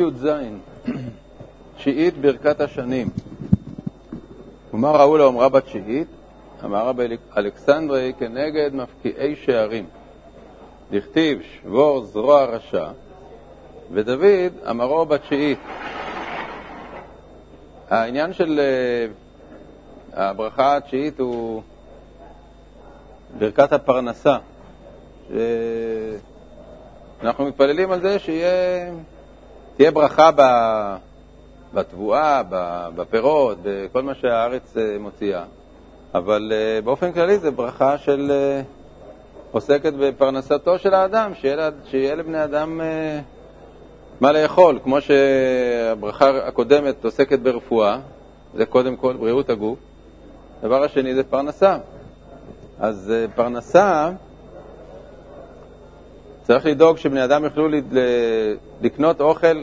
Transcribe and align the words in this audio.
י"ז, 0.00 0.28
תשיעית 1.76 2.18
ברכת 2.18 2.60
השנים. 2.60 3.08
ומה 4.74 4.90
ראו 4.90 5.16
לאומרה 5.16 5.48
בתשיעית? 5.48 6.06
אמר 6.64 6.86
רבי 6.86 7.06
אלכסנדרי 7.36 8.12
כנגד 8.18 8.70
מפקיעי 8.74 9.36
שערים. 9.36 9.86
דכתיב 10.90 11.42
שבור 11.42 12.04
זרוע 12.04 12.44
רשע, 12.44 12.86
ודוד 13.92 14.52
אמרו 14.70 15.06
בתשיעית. 15.06 15.58
העניין 17.90 18.32
של 18.32 18.60
uh, 18.60 20.16
הברכה 20.16 20.76
התשיעית 20.76 21.20
הוא 21.20 21.62
ברכת 23.38 23.72
הפרנסה. 23.72 24.36
אנחנו 27.22 27.46
מתפללים 27.46 27.92
על 27.92 28.00
זה 28.00 28.18
שתהיה 29.80 29.90
ברכה 29.90 30.30
בתבואה, 31.74 32.42
בפירות, 32.96 33.58
בכל 33.62 34.02
מה 34.02 34.14
שהארץ 34.14 34.76
אה, 34.76 34.96
מוציאה, 34.98 35.44
אבל 36.14 36.52
אה, 36.54 36.80
באופן 36.80 37.12
כללי 37.12 37.38
זו 37.38 37.52
ברכה 37.52 37.98
של 37.98 38.30
אה, 38.30 38.62
עוסקת 39.50 39.92
בפרנסתו 39.92 40.78
של 40.78 40.94
האדם, 40.94 41.32
שיהיה, 41.34 41.70
שיהיה 41.84 42.14
לבני 42.14 42.44
אדם 42.44 42.80
מה 44.20 44.32
לאכול, 44.32 44.78
כמו 44.84 44.98
שהברכה 45.00 46.30
הקודמת 46.46 47.04
עוסקת 47.04 47.38
ברפואה, 47.38 47.98
זה 48.54 48.66
קודם 48.66 48.96
כל 48.96 49.16
בריאות 49.16 49.50
הגוף, 49.50 49.78
הדבר 50.62 50.82
השני 50.82 51.14
זה 51.14 51.24
פרנסה. 51.24 51.76
אז 52.78 53.12
פרנסה 53.34 54.10
צריך 56.42 56.66
לדאוג 56.66 56.96
שבני 56.96 57.24
אדם 57.24 57.44
יוכלו 57.44 57.68
לקנות 58.82 59.20
אוכל 59.20 59.62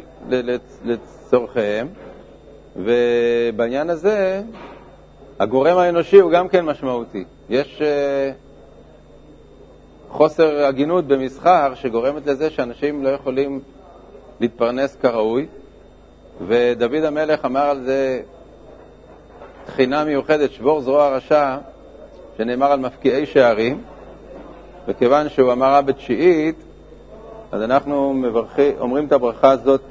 לצורכיהם, 0.86 1.88
ובעניין 2.76 3.90
הזה 3.90 4.42
הגורם 5.40 5.78
האנושי 5.78 6.20
הוא 6.20 6.32
גם 6.32 6.48
כן 6.48 6.66
משמעותי. 6.66 7.24
יש 7.50 7.82
uh, 7.82 7.84
חוסר 10.10 10.66
הגינות 10.66 11.08
במסחר 11.08 11.76
שגורמת 11.76 12.28
לזה 12.28 12.50
שאנשים 12.50 13.04
לא 13.04 13.10
יכולים 13.10 13.60
להתפרנס 14.40 14.96
כראוי, 14.96 15.46
ודוד 16.48 17.04
המלך 17.04 17.46
אמר 17.46 17.70
על 17.70 17.82
זה 17.84 18.22
תחינה 19.66 20.04
מיוחדת, 20.04 20.52
שבור 20.52 20.82
זרוע 20.82 21.10
רשע, 21.10 21.58
שנאמר 22.38 22.72
על 22.72 22.80
מפקיעי 22.80 23.26
שערים, 23.26 23.82
וכיוון 24.88 25.30
שהוא 25.30 25.52
אמרה 25.52 25.82
בתשיעית, 25.82 26.56
אז 27.52 27.62
אנחנו 27.62 28.14
מברכי, 28.14 28.72
אומרים 28.80 29.06
את 29.06 29.12
הברכה 29.12 29.52
הזאת 29.52 29.82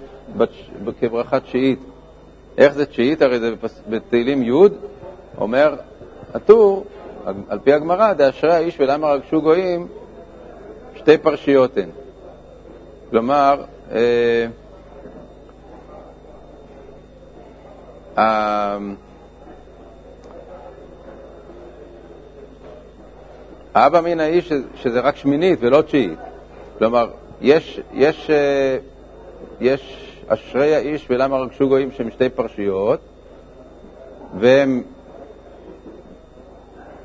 כברכה 1.01 1.41
תשיעית. 1.41 1.79
איך 2.59 2.75
זה 2.75 2.87
תשיעית? 2.87 3.23
הרי 3.23 3.39
זה 3.41 3.55
בתהילים 3.89 4.43
י', 4.43 4.53
אומר 5.39 5.75
הטור, 6.35 6.85
על 7.49 7.59
פי 7.59 7.73
הגמרא, 7.73 8.13
דאשרי 8.13 8.53
האיש 8.53 8.81
ולמה 8.81 9.13
רגשו 9.13 9.43
גויים, 9.43 9.87
שתי 10.97 11.19
פרשיות 11.19 11.77
הן. 11.77 11.89
כלומר, 13.11 13.65
אה, 13.93 14.47
האבא 23.75 24.01
מן 24.01 24.21
האיש 24.21 24.53
שזה 24.75 25.01
רק 25.01 25.17
שמינית 25.17 25.59
ולא 25.63 25.83
תשיעית. 25.83 26.19
כלומר, 26.79 27.11
יש, 27.41 27.81
יש, 27.95 28.31
אה, 28.31 28.77
יש 29.61 30.13
אשרי 30.29 30.75
האיש 30.75 31.07
ולמה 31.11 31.39
רגשו 31.39 31.69
גויים 31.69 31.91
שהם 31.93 32.11
שתי 32.11 32.29
פרשיות, 32.29 33.01
והן 34.39 34.83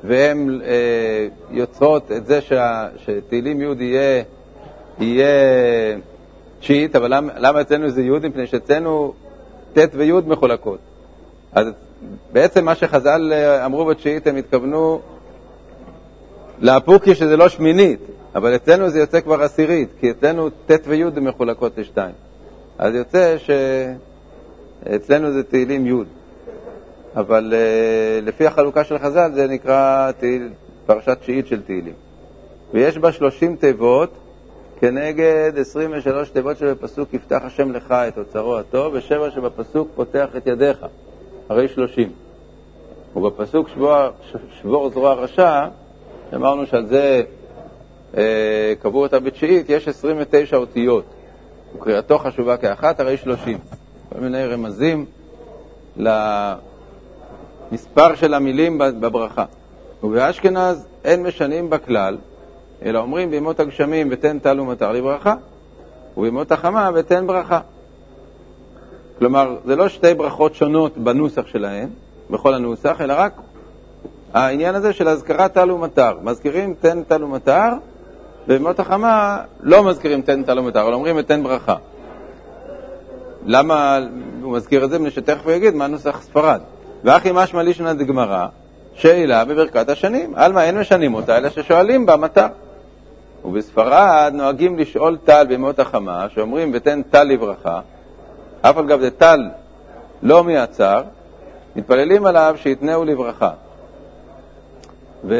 והן 0.04 0.60
אה, 0.64 1.26
יוצרות 1.50 2.12
את 2.12 2.26
זה 2.26 2.40
שה, 2.40 2.86
שתהילים 2.96 3.60
י' 3.60 3.84
יהיה, 3.84 4.22
יהיה 4.98 5.28
תשיעית, 6.60 6.96
אבל 6.96 7.14
למה, 7.14 7.32
למה 7.36 7.60
אצלנו 7.60 7.90
זה 7.90 8.02
י'? 8.02 8.10
מפני 8.10 8.46
שאצלנו 8.46 9.12
ט' 9.72 9.78
וי' 9.94 10.12
מחולקות. 10.26 10.78
אז 11.52 11.66
בעצם 12.32 12.64
מה 12.64 12.74
שחז"ל 12.74 13.32
אה, 13.32 13.66
אמרו 13.66 13.84
בתשיעית, 13.84 14.26
הם 14.26 14.36
התכוונו 14.36 15.00
לאפוקי 16.58 17.14
שזה 17.14 17.36
לא 17.36 17.48
שמינית, 17.48 18.00
אבל 18.34 18.56
אצלנו 18.56 18.90
זה 18.90 18.98
יוצא 18.98 19.20
כבר 19.20 19.42
עשירית, 19.42 19.88
כי 20.00 20.10
אצלנו 20.10 20.48
ט' 20.50 20.86
וי' 20.86 21.04
מחולקות 21.20 21.78
לשתיים. 21.78 22.14
אז 22.78 22.94
יוצא 22.94 23.36
שאצלנו 24.84 25.32
זה 25.32 25.42
תהילים 25.42 25.86
י', 25.86 26.04
אבל 27.16 27.52
uh, 27.52 28.26
לפי 28.26 28.46
החלוקה 28.46 28.84
של 28.84 28.98
חז"ל 28.98 29.30
זה 29.34 29.46
נקרא 29.46 30.10
תהיל, 30.12 30.48
פרשת 30.86 31.18
תשיעית 31.20 31.46
של 31.46 31.62
תהילים. 31.62 31.94
ויש 32.72 32.98
בה 32.98 33.12
30 33.12 33.56
תיבות 33.56 34.10
כנגד 34.80 35.52
23 35.56 36.30
תיבות 36.30 36.58
שבפסוק 36.58 37.14
יפתח 37.14 37.40
השם 37.44 37.72
לך 37.72 37.92
את 37.92 38.18
אוצרו 38.18 38.58
הטוב, 38.58 38.94
ושבע 38.94 39.30
שבפסוק 39.30 39.88
פותח 39.94 40.28
את 40.36 40.46
ידיך, 40.46 40.86
הרי 41.48 41.68
30. 41.68 42.08
ובפסוק 43.16 43.68
שבור, 43.68 43.96
שבור 44.60 44.90
זרוע 44.90 45.14
רשע, 45.14 45.66
אמרנו 46.34 46.66
שעל 46.66 46.86
זה 46.86 47.00
אה, 47.00 47.22
קבעו 48.82 49.02
אותה 49.02 49.20
בתשיעית, 49.20 49.70
יש 49.70 49.88
29 49.88 50.56
אותיות. 50.56 51.04
וקריאתו 51.76 52.18
חשובה 52.18 52.56
כאחת, 52.56 53.00
הרי 53.00 53.16
30. 53.16 53.58
כל 54.12 54.20
מיני 54.20 54.46
רמזים 54.46 55.04
למספר 57.70 58.14
של 58.14 58.34
המילים 58.34 58.78
בברכה. 58.78 59.44
ובאשכנז 60.02 60.86
אין 61.04 61.22
משנים 61.22 61.70
בכלל, 61.70 62.16
אלא 62.84 62.98
אומרים 62.98 63.30
בימות 63.30 63.60
הגשמים 63.60 64.08
ותן 64.10 64.38
טל 64.38 64.60
ומטר 64.60 64.92
לברכה, 64.92 65.34
ובימות 66.16 66.52
החמה 66.52 66.90
ותן 66.94 67.26
ברכה. 67.26 67.60
כלומר, 69.18 69.56
זה 69.66 69.76
לא 69.76 69.88
שתי 69.88 70.14
ברכות 70.14 70.54
שונות 70.54 70.98
בנוסח 70.98 71.46
שלהן, 71.46 71.88
בכל 72.30 72.54
הנוסח, 72.54 73.00
אלא 73.00 73.14
רק 73.16 73.32
העניין 74.34 74.74
הזה 74.74 74.92
של 74.92 75.08
הזכרת 75.08 75.52
טל 75.52 75.70
ומטר. 75.70 76.18
מזכירים 76.22 76.74
תן 76.80 77.02
טל 77.02 77.24
ומטר, 77.24 77.68
בימות 78.46 78.80
החמה 78.80 79.38
לא 79.60 79.84
מזכירים 79.84 80.22
תן 80.22 80.42
טל 80.42 80.58
ומטר, 80.58 80.82
אבל 80.82 80.94
אומרים 80.94 81.16
ותן 81.18 81.42
ברכה. 81.42 81.76
למה 83.46 83.98
הוא 84.42 84.52
מזכיר 84.52 84.84
את 84.84 84.90
זה? 84.90 84.98
מפני 84.98 85.10
שתכף 85.10 85.44
הוא 85.44 85.52
יגיד 85.52 85.74
מה 85.74 85.86
נוסח 85.86 86.22
ספרד. 86.22 86.60
ואחי 87.04 87.30
משמע 87.34 87.62
לישנא 87.62 87.92
דגמרא, 87.92 88.46
שאלה 88.94 89.44
בברכת 89.44 89.88
השנים. 89.88 90.32
עלמא 90.36 90.60
אין 90.60 90.78
משנים 90.78 91.14
אותה, 91.14 91.36
אלא 91.36 91.48
ששואלים 91.48 92.06
בה 92.06 92.16
מטר. 92.16 92.46
ובספרד 93.44 94.32
נוהגים 94.34 94.78
לשאול 94.78 95.18
טל 95.24 95.46
בימות 95.48 95.78
החמה, 95.78 96.26
שאומרים 96.34 96.70
ותן 96.74 97.02
טל 97.02 97.24
לברכה, 97.24 97.80
אף 98.60 98.76
על 98.76 98.86
גב 98.86 99.00
זה 99.00 99.10
טל 99.10 99.40
לא 100.22 100.44
מיעצר, 100.44 101.02
מתפללים 101.76 102.26
עליו 102.26 102.54
שיתנאו 102.56 103.04
לברכה. 103.04 103.50
ו... 105.24 105.34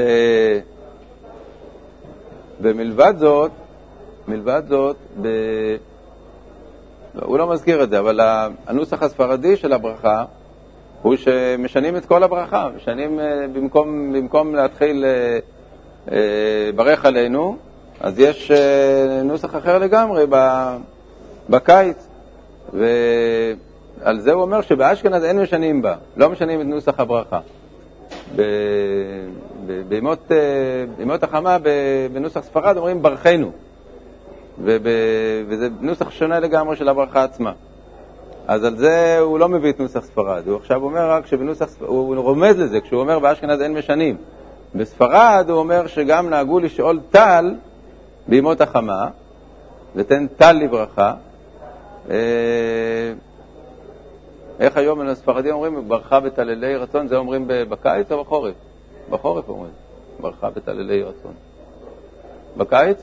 ומלבד 2.63 3.15
זאת, 3.19 3.51
מלבד 4.29 4.63
זאת, 4.69 4.97
ב... 5.23 5.29
לא, 7.15 7.23
הוא 7.25 7.39
לא 7.39 7.51
מזכיר 7.51 7.83
את 7.83 7.91
זה, 7.91 7.99
אבל 7.99 8.21
הנוסח 8.67 9.03
הספרדי 9.03 9.57
של 9.57 9.73
הברכה 9.73 10.25
הוא 11.03 11.17
שמשנים 11.17 11.97
את 11.97 12.07
כל 12.07 12.23
הברכה, 12.23 12.69
משנים 12.77 13.21
אה, 13.21 13.47
במקום, 13.53 14.13
במקום 14.13 14.55
להתחיל 14.55 15.05
אה, 15.05 15.39
אה, 16.13 16.71
ברך 16.75 17.05
עלינו, 17.05 17.57
אז 18.01 18.19
יש 18.19 18.51
נוסח 19.25 19.57
אחר 19.57 19.79
לגמרי 19.79 20.25
בקיץ, 21.49 22.09
ועל 22.73 24.21
זה 24.21 24.33
הוא 24.33 24.43
אומר 24.43 24.61
שבאשכנז 24.61 25.25
אין 25.25 25.41
משנים 25.41 25.83
בה, 25.83 25.95
לא 26.17 26.31
משנים 26.31 26.61
את 26.61 26.67
נוסח 26.67 27.01
הברכה. 27.01 27.41
בימות, 29.89 30.31
בימות 30.97 31.23
החמה 31.23 31.57
בנוסח 32.13 32.41
ספרד 32.41 32.77
אומרים 32.77 33.03
ברכנו, 33.03 33.51
וזה 34.59 35.69
נוסח 35.81 36.11
שונה 36.11 36.41
לגמרי 36.41 36.77
של 36.77 36.89
הברכה 36.89 37.25
עצמה. 37.25 37.53
אז 38.49 38.65
על 38.65 38.77
זה 38.77 39.19
הוא 39.19 39.39
לא 39.39 39.49
מביא 39.49 39.71
את 39.71 39.81
נוסח 39.81 40.05
ספרד, 40.05 40.49
הוא 40.49 40.57
עכשיו 40.57 40.83
אומר 40.83 41.11
רק 41.11 41.27
שבנוסח, 41.27 41.67
הוא 41.81 42.17
רומז 42.17 42.61
לזה, 42.61 42.81
כשהוא 42.81 43.01
אומר 43.01 43.19
באשכנז 43.19 43.61
אין 43.61 43.75
משנים. 43.75 44.17
בספרד 44.75 45.47
הוא 45.49 45.59
אומר 45.59 45.87
שגם 45.87 46.31
נהגו 46.31 46.59
לשאול 46.59 47.01
טל 47.11 47.55
בימות 48.29 48.61
החמה, 48.61 49.09
ותן 49.97 50.27
טל 50.27 50.53
לברכה. 50.53 51.15
אה, 54.63 54.67
איך 54.67 54.77
היום 54.77 55.01
הספרדים 55.01 55.55
אומרים 55.55 55.89
ברכה 55.89 56.21
בטללי 56.21 56.77
רצון? 56.77 57.09
זה 57.09 57.17
אומרים 57.17 57.45
בקיץ 57.49 58.13
או 58.13 58.25
בחורף? 58.25 58.55
בחורף 59.11 59.49
אומרים, 59.49 59.73
ברכה 60.21 60.51
בטללי 60.51 61.03
רצון. 61.03 61.33
בקיץ? 62.57 63.03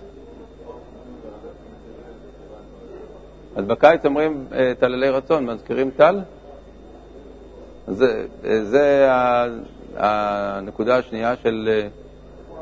אז 3.56 3.66
בקיץ 3.66 4.06
אומרים 4.06 4.48
טללי 4.80 5.10
רצון, 5.10 5.46
מזכירים 5.46 5.92
טל? 5.92 6.20
זה, 7.88 8.26
זה 8.64 9.10
הנקודה 9.96 10.98
השנייה 10.98 11.36
של, 11.36 11.88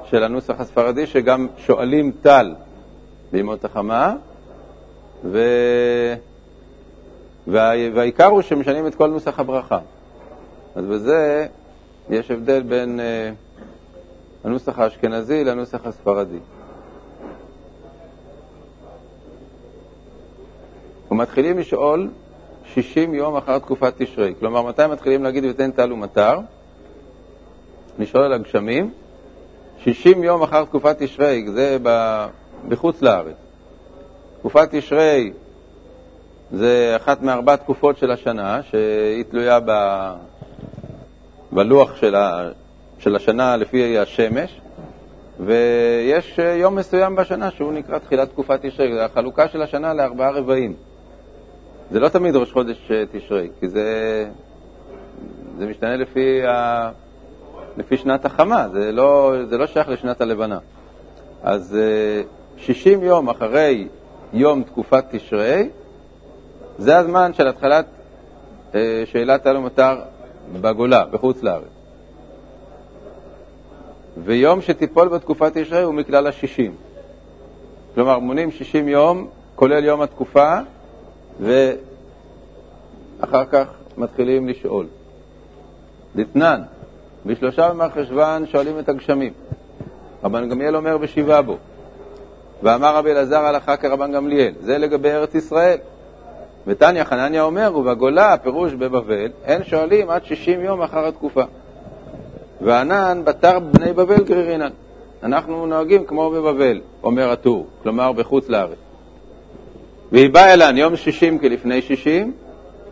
של 0.05 0.23
הנוסח 0.23 0.59
הספרדי, 0.59 1.07
שגם 1.07 1.47
שואלים 1.57 2.11
טל 2.21 2.55
בימות 3.31 3.65
החמה, 3.65 4.15
ו... 5.23 5.39
והעיקר 7.47 8.25
הוא 8.25 8.41
שמשנים 8.41 8.87
את 8.87 8.95
כל 8.95 9.07
נוסח 9.07 9.39
הברכה. 9.39 9.79
אז 10.75 10.85
בזה 10.85 11.47
יש 12.09 12.31
הבדל 12.31 12.61
בין 12.61 12.99
uh, 12.99 14.47
הנוסח 14.47 14.79
האשכנזי 14.79 15.43
לנוסח 15.43 15.85
הספרדי. 15.85 16.39
ומתחילים 21.11 21.59
לשאול 21.59 22.09
60 22.65 23.13
יום 23.13 23.35
אחר 23.35 23.59
תקופת 23.59 23.93
תשרי. 23.97 24.33
כלומר, 24.39 24.61
מתי 24.61 24.87
מתחילים 24.87 25.23
להגיד 25.23 25.45
ותן 25.45 25.71
טל 25.71 25.93
ומטר? 25.93 26.39
לשאול 27.99 28.23
על 28.23 28.33
הגשמים. 28.33 28.91
60 29.83 30.23
יום 30.23 30.41
אחר 30.41 30.65
תקופת 30.65 31.03
תשרי, 31.03 31.45
זה 31.53 31.77
בחוץ 32.67 33.01
לארץ. 33.01 33.35
תקופת 34.39 34.75
תשרי 34.75 35.31
זה 36.51 36.93
אחת 36.95 37.21
מארבע 37.21 37.55
תקופות 37.55 37.97
של 37.97 38.11
השנה, 38.11 38.63
שהיא 38.63 39.23
תלויה 39.23 39.59
ב... 39.65 39.71
בלוח 41.51 41.95
של, 41.95 42.15
ה... 42.15 42.49
של 42.99 43.15
השנה 43.15 43.57
לפי 43.57 43.97
השמש, 43.97 44.61
ויש 45.39 46.39
יום 46.39 46.75
מסוים 46.75 47.15
בשנה 47.15 47.51
שהוא 47.51 47.73
נקרא 47.73 47.97
תחילת 47.97 48.29
תקופת 48.29 48.65
תשרי, 48.65 48.93
זה 48.93 49.05
החלוקה 49.05 49.47
של 49.47 49.61
השנה 49.61 49.93
לארבעה 49.93 50.31
רבעים. 50.31 50.73
זה 51.91 51.99
לא 51.99 52.09
תמיד 52.09 52.35
ראש 52.35 52.51
חודש 52.51 52.91
תשרי, 53.11 53.49
כי 53.59 53.69
זה, 53.69 54.25
זה 55.57 55.65
משתנה 55.65 55.95
לפי, 55.95 56.45
ה... 56.45 56.89
לפי 57.77 57.97
שנת 57.97 58.25
החמה, 58.25 58.67
זה 58.73 58.91
לא, 58.91 59.33
זה 59.49 59.57
לא 59.57 59.67
שייך 59.67 59.89
לשנת 59.89 60.21
הלבנה. 60.21 60.59
אז 61.43 61.77
60 62.57 63.03
יום 63.03 63.29
אחרי 63.29 63.87
יום 64.33 64.63
תקופת 64.63 65.05
תשרי, 65.11 65.69
זה 66.77 66.97
הזמן 66.97 67.33
של 67.33 67.47
התחלת 67.47 67.85
אה, 68.75 69.03
שאלת 69.05 69.45
הלו 69.45 69.61
מותר 69.61 70.01
בגולה, 70.61 71.05
בחוץ 71.05 71.43
לארץ. 71.43 71.63
ויום 74.23 74.61
שתיפול 74.61 75.07
בתקופת 75.07 75.57
תשרי 75.57 75.81
הוא 75.81 75.93
מכלל 75.93 76.27
השישים. 76.27 76.75
כלומר, 77.95 78.19
מונים 78.19 78.51
שישים 78.51 78.87
יום, 78.87 79.27
כולל 79.55 79.83
יום 79.83 80.01
התקופה, 80.01 80.59
ואחר 81.39 83.45
כך 83.45 83.67
מתחילים 83.97 84.47
לשאול. 84.47 84.85
דתנן, 86.15 86.61
בשלושה 87.25 87.69
במרחשוון 87.69 88.47
שואלים 88.47 88.79
את 88.79 88.89
הגשמים. 88.89 89.33
רבן 90.23 90.49
גמליאל 90.49 90.75
אומר 90.75 90.97
בשבעה 90.97 91.41
בו. 91.41 91.57
ואמר 92.63 92.95
רבי 92.95 93.11
אלעזר 93.11 93.45
הלכה 93.45 93.77
כרבן 93.77 94.11
גמליאל, 94.11 94.53
זה 94.61 94.77
לגבי 94.77 95.11
ארץ 95.11 95.35
ישראל. 95.35 95.77
ותניא 96.67 97.03
חנניה 97.03 97.43
אומר, 97.43 97.71
ובגולה, 97.75 98.33
הפירוש 98.33 98.73
בבבל, 98.73 99.29
אין 99.45 99.63
שואלים 99.63 100.09
עד 100.09 100.25
60 100.25 100.61
יום 100.61 100.81
אחר 100.81 101.07
התקופה. 101.07 101.43
וענן 102.61 103.21
בתר 103.23 103.59
בני 103.59 103.93
בבל 103.93 104.23
גרירינן. 104.23 104.71
אנחנו 105.23 105.65
נוהגים 105.65 106.05
כמו 106.05 106.29
בבבל, 106.29 106.81
אומר 107.03 107.31
הטור, 107.31 107.67
כלומר 107.83 108.11
בחוץ 108.11 108.49
לארץ. 108.49 108.77
והיא 110.11 110.29
באה 110.29 110.53
אלן 110.53 110.77
יום 110.77 110.95
שישים 110.95 111.39
כלפני 111.39 111.81
שישים, 111.81 112.33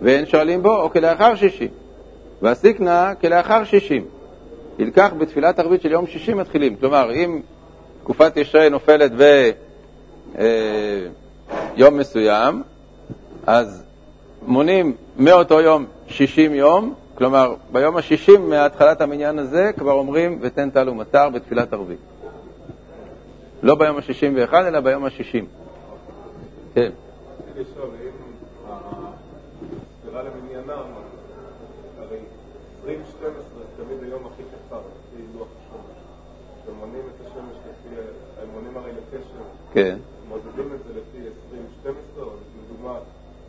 ואין 0.01 0.25
שואלים 0.25 0.63
בו, 0.63 0.75
או 0.75 0.89
כלאחר 0.89 1.35
שישים. 1.35 1.69
והסיקנה 2.41 3.13
כלאחר 3.21 3.63
שישים. 3.63 4.05
ילקח 4.79 5.11
בתפילת 5.17 5.59
ערבית 5.59 5.81
של 5.81 5.91
יום 5.91 6.07
שישים 6.07 6.37
מתחילים. 6.37 6.75
כלומר, 6.75 7.13
אם 7.13 7.39
תקופת 8.03 8.31
תשרי 8.37 8.69
נופלת 8.69 9.11
ביום 9.11 10.39
אה, 11.79 11.89
מסוים, 11.89 12.63
אז 13.47 13.83
מונים 14.41 14.95
מאותו 15.17 15.61
יום 15.61 15.85
60 16.07 16.53
יום, 16.53 16.93
כלומר 17.15 17.55
ביום 17.71 17.97
ה-60 17.97 18.37
מהתחלת 18.39 19.01
המניין 19.01 19.39
הזה 19.39 19.71
כבר 19.77 19.91
אומרים 19.91 20.37
ותן 20.41 20.69
טל 20.69 20.89
ומטר 20.89 21.29
בתפילת 21.29 21.73
ערבית. 21.73 21.99
לא 23.63 23.75
ביום 23.75 23.97
ה-61 23.97 24.53
אלא 24.53 24.79
ביום 24.79 25.05
ה-60. 25.05 25.45
כן. 26.73 26.91
כן. 39.73 39.97
מודדים 40.29 40.73
את 40.73 40.79
זה 40.87 40.93
לפי 40.99 41.27
2012, 41.27 42.23
או 42.23 42.29
לדוגמה, 42.65 42.99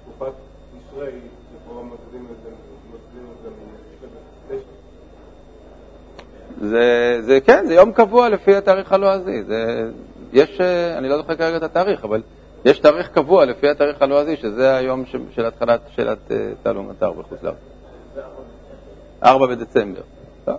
תקופת 0.02 0.32
תשרי, 0.72 1.10
שפה 1.10 1.82
מודדים 1.82 2.26
את 2.32 2.42
זה, 2.42 2.50
מודדים 2.90 3.26
את 3.32 3.42
זה 3.42 3.50
זה, 6.66 7.18
זה 7.22 7.40
כן, 7.40 7.64
זה 7.66 7.74
יום 7.74 7.92
קבוע 7.92 8.28
לפי 8.28 8.56
התאריך 8.56 8.92
הלועזי. 8.92 9.42
זה, 9.42 9.90
יש, 10.32 10.60
אני 10.98 11.08
לא 11.08 11.16
זוכר 11.16 11.36
כרגע 11.36 11.56
את 11.56 11.62
התאריך, 11.62 12.04
אבל 12.04 12.22
יש 12.64 12.78
תאריך 12.78 13.08
קבוע 13.08 13.44
לפי 13.44 13.68
התאריך 13.68 14.02
הלועזי, 14.02 14.36
שזה 14.36 14.76
היום 14.76 15.06
ש, 15.06 15.16
של 15.30 15.46
התחלת 15.46 15.80
שאלת 15.96 16.18
טל 16.62 16.78
ומטר 16.78 17.12
בחוץ 17.12 17.42
לארץ. 17.42 17.56
4 19.24 19.46
בדצמבר. 19.46 20.00
לא? 20.48 20.54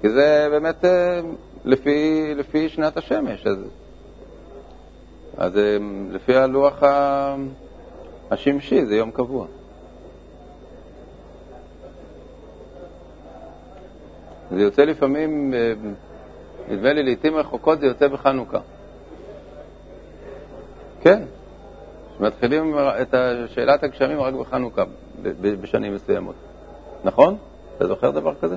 כי 0.00 0.10
זה 0.10 0.46
באמת 0.50 0.84
אה, 0.84 1.20
לפי, 1.64 2.32
לפי 2.36 2.68
שנת 2.68 2.96
השמש. 2.96 3.46
אז 3.46 3.58
אז 5.36 5.56
אה, 5.56 5.76
לפי 6.10 6.36
הלוח 6.36 6.82
השמשי 8.30 8.86
זה 8.86 8.96
יום 8.96 9.10
קבוע. 9.10 9.46
זה 14.50 14.62
יוצא 14.62 14.82
לפעמים, 14.82 15.54
אה, 15.54 15.72
נדמה 16.68 16.92
לי 16.92 17.02
לעיתים 17.02 17.36
רחוקות 17.36 17.80
זה 17.80 17.86
יוצא 17.86 18.08
בחנוכה. 18.08 18.58
כן, 21.00 21.22
מתחילים 22.20 22.74
את 22.78 23.14
שאלת 23.46 23.84
הגשמים 23.84 24.20
רק 24.20 24.34
בחנוכה, 24.34 24.84
בשנים 25.40 25.94
מסוימות. 25.94 26.34
נכון? 27.04 27.36
אתה 27.76 27.86
זוכר 27.86 28.10
דבר 28.10 28.34
כזה? 28.34 28.56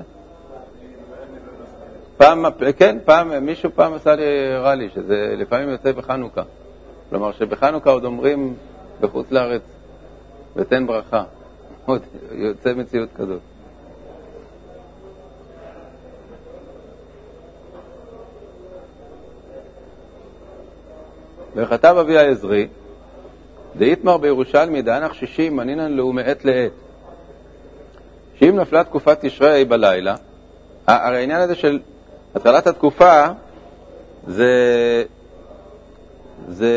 פעם, 2.16 2.44
כן, 2.76 2.98
פעם, 3.04 3.44
מישהו 3.44 3.70
פעם 3.74 3.94
עשה 3.94 4.14
לי, 4.14 4.52
הראה 4.52 4.74
לי, 4.74 4.88
שזה 4.90 5.34
לפעמים 5.36 5.68
יוצא 5.68 5.92
בחנוכה. 5.92 6.42
כלומר 7.10 7.32
שבחנוכה 7.32 7.90
עוד 7.90 8.04
אומרים 8.04 8.54
בחוץ 9.00 9.30
לארץ 9.30 9.62
ותן 10.56 10.86
ברכה. 10.86 11.24
עוד 11.86 12.02
יוצא 12.32 12.74
מציאות 12.74 13.08
כזאת. 13.16 13.40
וכתב 21.58 21.96
אבי 22.00 22.18
העזרי, 22.18 22.66
דאיתמר 23.76 24.16
בירושלמי 24.16 24.82
דאנח 24.82 25.12
שישים 25.12 25.56
מנינן 25.56 25.92
לאו 25.92 26.12
מעת 26.12 26.44
לעת. 26.44 26.72
שאם 28.34 28.60
נפלה 28.60 28.84
תקופת 28.84 29.18
תשרי 29.20 29.64
בלילה, 29.64 30.14
הרי 30.86 31.16
העניין 31.16 31.40
הזה 31.40 31.54
של 31.54 31.78
התחלת 32.34 32.66
התקופה 32.66 33.26
זה 34.26 34.52
זה 36.48 36.76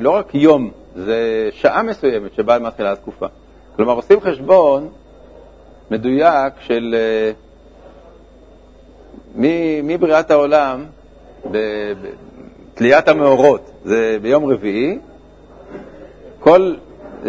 לא 0.00 0.10
רק 0.10 0.34
יום, 0.34 0.70
זה 0.96 1.48
שעה 1.52 1.82
מסוימת 1.82 2.34
שבה 2.34 2.58
מתחילה 2.58 2.92
התקופה. 2.92 3.26
כלומר, 3.76 3.92
עושים 3.92 4.20
חשבון 4.20 4.88
מדויק 5.90 6.52
של 6.60 6.94
uh, 9.34 9.40
מבריאת 9.82 10.30
העולם, 10.30 10.84
בתליית 12.78 13.08
המאורות, 13.08 13.70
זה 13.84 14.16
ביום 14.22 14.44
רביעי, 14.52 14.98
כל 16.40 16.74
uh, 17.22 17.26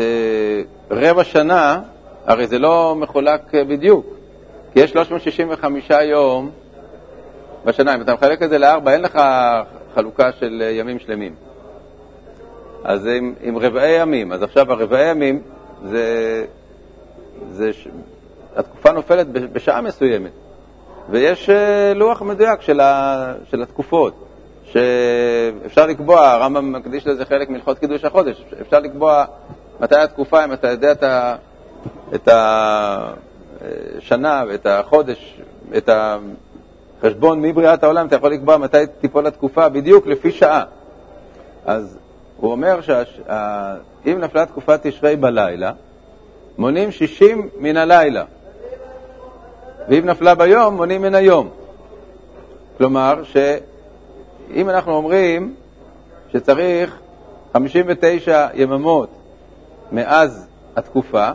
רבע 0.91 1.23
שנה, 1.23 1.81
הרי 2.25 2.47
זה 2.47 2.59
לא 2.59 2.95
מחולק 2.95 3.53
בדיוק, 3.53 4.05
כי 4.73 4.79
יש 4.79 4.91
365 4.91 5.89
יום 6.03 6.49
בשנה. 7.65 7.95
אם 7.95 8.01
אתה 8.01 8.13
מחלק 8.13 8.43
את 8.43 8.49
זה 8.49 8.57
לארבע, 8.57 8.93
אין 8.93 9.01
לך 9.01 9.19
חלוקה 9.95 10.31
של 10.39 10.63
ימים 10.71 10.99
שלמים. 10.99 11.35
אז 12.83 13.07
עם, 13.07 13.33
עם 13.41 13.57
רבעי 13.57 14.01
ימים. 14.01 14.31
אז 14.31 14.43
עכשיו 14.43 14.71
הרבעי 14.71 15.11
ימים 15.11 15.41
זה, 15.83 16.45
זה 17.51 17.73
ש... 17.73 17.87
התקופה 18.55 18.91
נופלת 18.91 19.27
בשעה 19.27 19.81
מסוימת, 19.81 20.31
ויש 21.09 21.49
אה, 21.49 21.93
לוח 21.93 22.21
מדויק 22.21 22.61
של, 22.61 22.79
ה, 22.79 23.33
של 23.49 23.61
התקופות, 23.61 24.28
שאפשר 24.71 25.85
לקבוע, 25.85 26.27
הרמב"ם 26.27 26.71
מקדיש 26.71 27.07
לזה 27.07 27.25
חלק 27.25 27.49
מהלכות 27.49 27.79
קידוש 27.79 28.03
החודש, 28.05 28.43
אפשר 28.61 28.79
לקבוע 28.79 29.25
מתי 29.79 29.95
התקופה, 29.95 30.43
אם 30.43 30.53
אתה 30.53 30.67
יודע 30.67 30.91
את, 30.91 31.03
ה, 31.03 31.35
את 32.15 32.29
השנה 33.97 34.43
ואת 34.47 34.65
החודש, 34.65 35.41
את 35.77 35.89
החשבון 36.99 37.41
מבריאת 37.41 37.83
העולם, 37.83 38.07
אתה 38.07 38.15
יכול 38.15 38.33
לקבוע 38.33 38.57
מתי 38.57 38.77
תיפול 39.01 39.27
התקופה 39.27 39.69
בדיוק 39.69 40.07
לפי 40.07 40.31
שעה. 40.31 40.63
אז 41.65 41.97
הוא 42.37 42.51
אומר 42.51 42.81
שאם 42.81 44.19
נפלה 44.19 44.45
תקופת 44.45 44.87
תשרי 44.87 45.15
בלילה, 45.15 45.71
מונים 46.57 46.91
60 46.91 47.49
מן 47.59 47.77
הלילה, 47.77 48.23
ואם 49.89 50.05
נפלה 50.05 50.35
ביום, 50.35 50.75
מונים 50.75 51.01
מן 51.01 51.15
היום. 51.15 51.49
כלומר, 52.77 53.21
שאם 54.49 54.69
אנחנו 54.69 54.93
אומרים 54.93 55.53
שצריך 56.33 56.99
59 57.53 58.47
יממות 58.53 59.09
מאז 59.91 60.47
התקופה, 60.75 61.29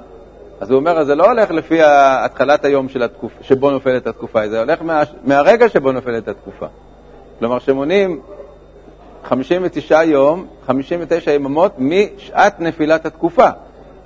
אז 0.60 0.70
הוא 0.70 0.78
אומר, 0.78 0.98
אז 0.98 1.06
זה 1.06 1.14
לא 1.14 1.26
הולך 1.26 1.50
לפי 1.50 1.78
התחלת 1.82 2.64
היום 2.64 2.88
של 2.88 3.02
התקופ... 3.02 3.32
שבו 3.40 3.70
נופלת 3.70 4.06
התקופה, 4.06 4.48
זה 4.48 4.60
הולך 4.60 4.82
מה... 4.82 5.02
מהרגע 5.24 5.68
שבו 5.68 5.92
נופלת 5.92 6.28
התקופה. 6.28 6.66
כלומר, 7.38 7.58
שמונים 7.58 8.20
59 9.24 10.02
יום, 10.02 10.46
59 10.66 11.32
יממות 11.32 11.72
משעת 11.78 12.60
נפילת 12.60 13.06
התקופה. 13.06 13.48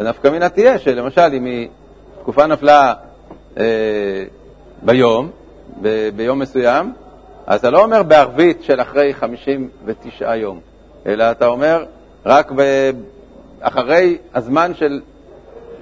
ונפקא 0.01 0.29
מינה 0.29 0.49
תהיה 0.49 0.79
שלמשל, 0.79 1.35
אם 1.35 1.67
תקופה 2.21 2.47
נפלה 2.47 2.95
אה, 3.59 3.65
ביום, 4.83 5.31
ב... 5.83 6.09
ביום 6.17 6.39
מסוים, 6.39 6.93
אז 7.49 7.59
אתה 7.59 7.71
לא 7.71 7.85
אומר 7.85 8.03
בערבית 8.03 8.63
של 8.63 8.81
אחרי 8.81 9.15
59 9.15 10.37
יום, 10.37 10.61
אלא 11.07 11.31
אתה 11.31 11.47
אומר 11.47 11.85
רק 12.27 12.53
ב... 12.57 12.91
אחרי 13.61 14.19
הזמן 14.35 14.75
של, 14.75 15.01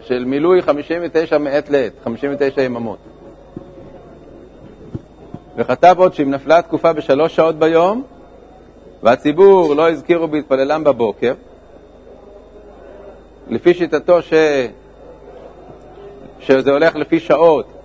של 0.03 0.25
מילוי 0.25 0.63
59 0.63 1.39
מעת 1.39 1.71
לעת, 1.71 1.93
59 2.05 2.63
יממות. 2.63 2.99
וכתב 5.57 5.95
עוד 5.99 6.15
שאם 6.15 6.31
נפלה 6.31 6.59
התקופה 6.59 6.93
בשלוש 6.93 7.37
שעות 7.37 7.59
ביום, 7.59 8.03
והציבור 9.03 9.75
לא 9.75 9.91
הזכירו 9.91 10.29
בהתפללם 10.29 10.85
בבוקר, 10.85 11.35
לפי 13.49 13.75
שיטתו 13.75 14.23
ש... 14.23 14.33
שזה 16.41 16.71
הולך 16.71 16.97
לפי 16.97 17.21
שעות, 17.21 17.76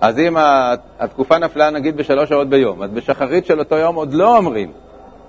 אז 0.00 0.18
אם 0.18 0.36
התקופה 0.98 1.38
נפלה 1.38 1.70
נגיד 1.70 1.96
בשלוש 1.96 2.28
שעות 2.28 2.48
ביום, 2.48 2.82
אז 2.82 2.90
בשחרית 2.90 3.46
של 3.46 3.58
אותו 3.58 3.74
יום 3.74 3.94
עוד 3.94 4.14
לא 4.14 4.36
אומרים, 4.36 4.72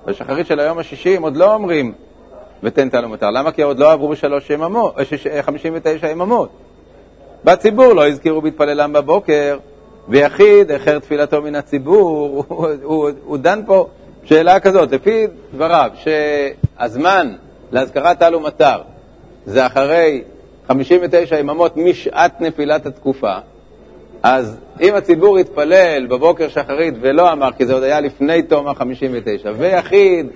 בשחרית 0.05 0.47
של 0.47 0.59
היום 0.59 0.79
השישי 0.79 1.17
עוד 1.17 1.37
לא 1.37 1.53
אומרים 1.53 1.93
ותן 2.63 2.89
תלו 2.89 3.09
מותר. 3.09 3.31
למה? 3.31 3.51
כי 3.51 3.61
עוד 3.61 3.79
לא 3.79 3.91
עברו 3.91 4.07
בשלוש 4.07 4.49
יממות, 4.49 4.95
59 5.41 6.09
יממות. 6.09 6.49
בציבור 7.43 7.93
לא 7.93 8.07
הזכירו 8.07 8.41
בהתפללם 8.41 8.93
בבוקר, 8.93 9.57
ויחיד 10.07 10.71
החר 10.71 10.99
תפילתו 10.99 11.41
מן 11.41 11.55
הציבור, 11.55 12.45
הוא, 12.47 12.67
הוא, 12.83 13.09
הוא 13.25 13.37
דן 13.37 13.61
פה 13.65 13.87
שאלה 14.23 14.59
כזאת, 14.59 14.91
לפי 14.91 15.27
דבריו, 15.53 15.91
שהזמן 15.95 17.35
להזכרת 17.71 18.19
תל 18.19 18.35
ומטר 18.35 18.81
זה 19.45 19.65
אחרי 19.65 20.23
59 20.67 21.39
יממות 21.39 21.77
משעת 21.77 22.41
נפילת 22.41 22.85
התקופה, 22.85 23.37
אז 24.23 24.57
אם 24.81 24.95
הציבור 24.95 25.39
יתפלל 25.39 26.07
בבוקר 26.09 26.47
שחרית 26.47 26.93
ולא 27.01 27.31
אמר, 27.31 27.49
כי 27.57 27.65
זה 27.65 27.73
עוד 27.73 27.83
היה 27.83 27.99
לפני 27.99 28.41
תום 28.41 28.67
ה-59, 28.67 29.47
ויחיד 29.57 30.27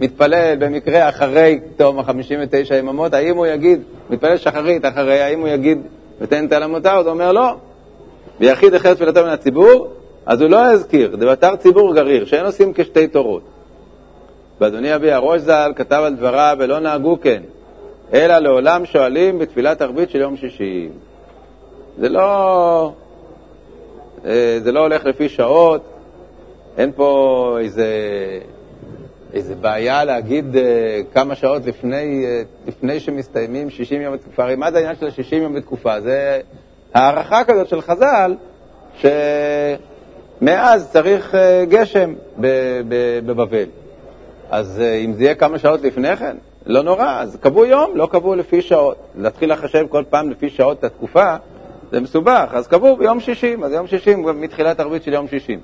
מתפלל 0.00 0.56
במקרה 0.58 1.08
אחרי 1.08 1.60
תום 1.76 1.98
ה-59 1.98 2.74
יממות, 2.74 3.14
האם 3.14 3.36
הוא 3.36 3.46
יגיד, 3.46 3.82
מתפלל 4.10 4.36
שחרית 4.36 4.84
אחרי, 4.84 5.20
האם 5.20 5.40
הוא 5.40 5.48
יגיד 5.48 5.78
ותן 6.20 6.46
את 6.46 6.52
המותר? 6.52 6.96
הוא 6.96 7.10
אומר 7.10 7.32
לא. 7.32 7.54
ויחיד 8.40 8.74
החל 8.74 8.94
תפילתו 8.94 9.22
מן 9.22 9.28
הציבור, 9.28 9.88
אז 10.26 10.40
הוא 10.40 10.50
לא 10.50 10.72
יזכיר, 10.72 11.16
דבתר 11.16 11.56
ציבור 11.56 11.94
גריר, 11.94 12.24
שאין 12.24 12.44
עושים 12.44 12.72
כשתי 12.74 13.06
תורות. 13.06 13.42
ואדוני 14.60 14.94
אבי 14.94 15.12
הראש 15.12 15.40
ז"ל 15.40 15.72
כתב 15.76 16.02
על 16.04 16.14
דבריו, 16.14 16.56
ולא 16.60 16.78
נהגו 16.78 17.20
כן, 17.20 17.42
אלא 18.12 18.38
לעולם 18.38 18.86
שואלים 18.86 19.38
בתפילת 19.38 19.82
ערבית 19.82 20.10
של 20.10 20.20
יום 20.20 20.36
שישי. 20.36 20.88
זה 21.98 22.08
לא, 22.08 22.92
זה 24.62 24.72
לא 24.72 24.80
הולך 24.80 25.04
לפי 25.04 25.28
שעות, 25.28 25.82
אין 26.78 26.92
פה 26.92 27.56
איזה 27.60 27.86
איזה 29.32 29.54
בעיה 29.54 30.04
להגיד 30.04 30.54
uh, 30.54 30.58
כמה 31.14 31.34
שעות 31.34 31.66
לפני, 31.66 32.24
uh, 32.24 32.68
לפני 32.68 33.00
שמסתיימים 33.00 33.70
60 33.70 34.00
יום 34.00 34.14
בתקופה. 34.14 34.42
הרי 34.42 34.56
מה 34.56 34.70
זה 34.70 34.76
העניין 34.76 34.96
של 34.96 35.10
60 35.10 35.42
יום 35.42 35.54
בתקופה? 35.54 36.00
זה 36.00 36.40
הערכה 36.94 37.44
כזאת 37.44 37.68
של 37.68 37.80
חז"ל, 37.80 38.34
שמאז 40.38 40.90
צריך 40.92 41.34
גשם 41.68 42.14
בבבל. 43.26 43.66
אז 44.50 44.82
אם 45.04 45.12
זה 45.12 45.22
יהיה 45.22 45.34
כמה 45.34 45.58
שעות 45.58 45.82
לפני 45.82 46.16
כן, 46.16 46.36
לא 46.66 46.82
נורא, 46.82 47.20
אז 47.20 47.36
קבעו 47.40 47.64
יום, 47.64 47.96
לא 47.96 48.08
קבעו 48.10 48.34
לפי 48.34 48.62
שעות. 48.62 48.96
להתחיל 49.18 49.52
לחשב 49.52 49.86
כל 49.88 50.04
פעם 50.10 50.30
לפי 50.30 50.50
שעות 50.50 50.78
את 50.78 50.84
התקופה, 50.84 51.36
זה 51.92 52.00
מסובך, 52.00 52.50
אז 52.52 52.66
קבעו 52.66 52.96
ביום 52.96 53.20
60, 53.20 53.64
אז 53.64 53.72
יום 53.72 53.86
60 53.86 54.40
מתחילת 54.40 54.80
ערבית 54.80 55.02
של 55.02 55.12
יום 55.12 55.28
60. 55.28 55.60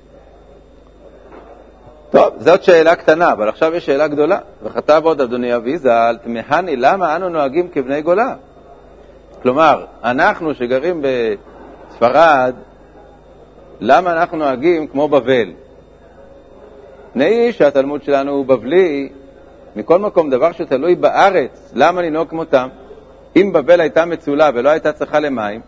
טוב, 2.11 2.35
זאת 2.39 2.63
שאלה 2.63 2.97
קטנה, 2.97 3.33
אבל 3.33 3.49
עכשיו 3.49 3.75
יש 3.75 3.87
שאלה 3.87 4.09
גדולה. 4.09 4.39
וכתב 4.63 5.03
עוד 5.05 5.21
אדוני 5.21 5.57
אבי 5.57 5.79
ז"ל, 5.79 6.17
תמהני 6.25 6.77
למה 6.77 7.17
אנו 7.17 7.29
נוהגים 7.29 7.69
כבני 7.69 8.03
גולה? 8.03 8.35
כלומר, 9.43 9.85
אנחנו 10.05 10.55
שגרים 10.55 11.03
בספרד, 11.03 12.55
למה 13.81 14.13
אנחנו 14.13 14.39
נוהגים 14.39 14.87
כמו 14.87 15.09
בבל? 15.09 15.53
פני 17.13 17.53
שהתלמוד 17.53 18.03
שלנו 18.03 18.33
הוא 18.33 18.47
בבלי, 18.47 19.09
מכל 19.77 19.99
מקום, 19.99 20.31
דבר 20.31 20.53
שתלוי 20.53 20.95
בארץ, 20.95 21.73
למה 21.75 22.03
לנהוג 22.03 22.29
כמותם? 22.29 22.69
אם 23.37 23.53
בבל 23.53 23.81
הייתה 23.81 24.05
מצולה 24.05 24.51
ולא 24.55 24.69
הייתה 24.69 24.93
צריכה 24.93 25.21
למים, 25.21 25.61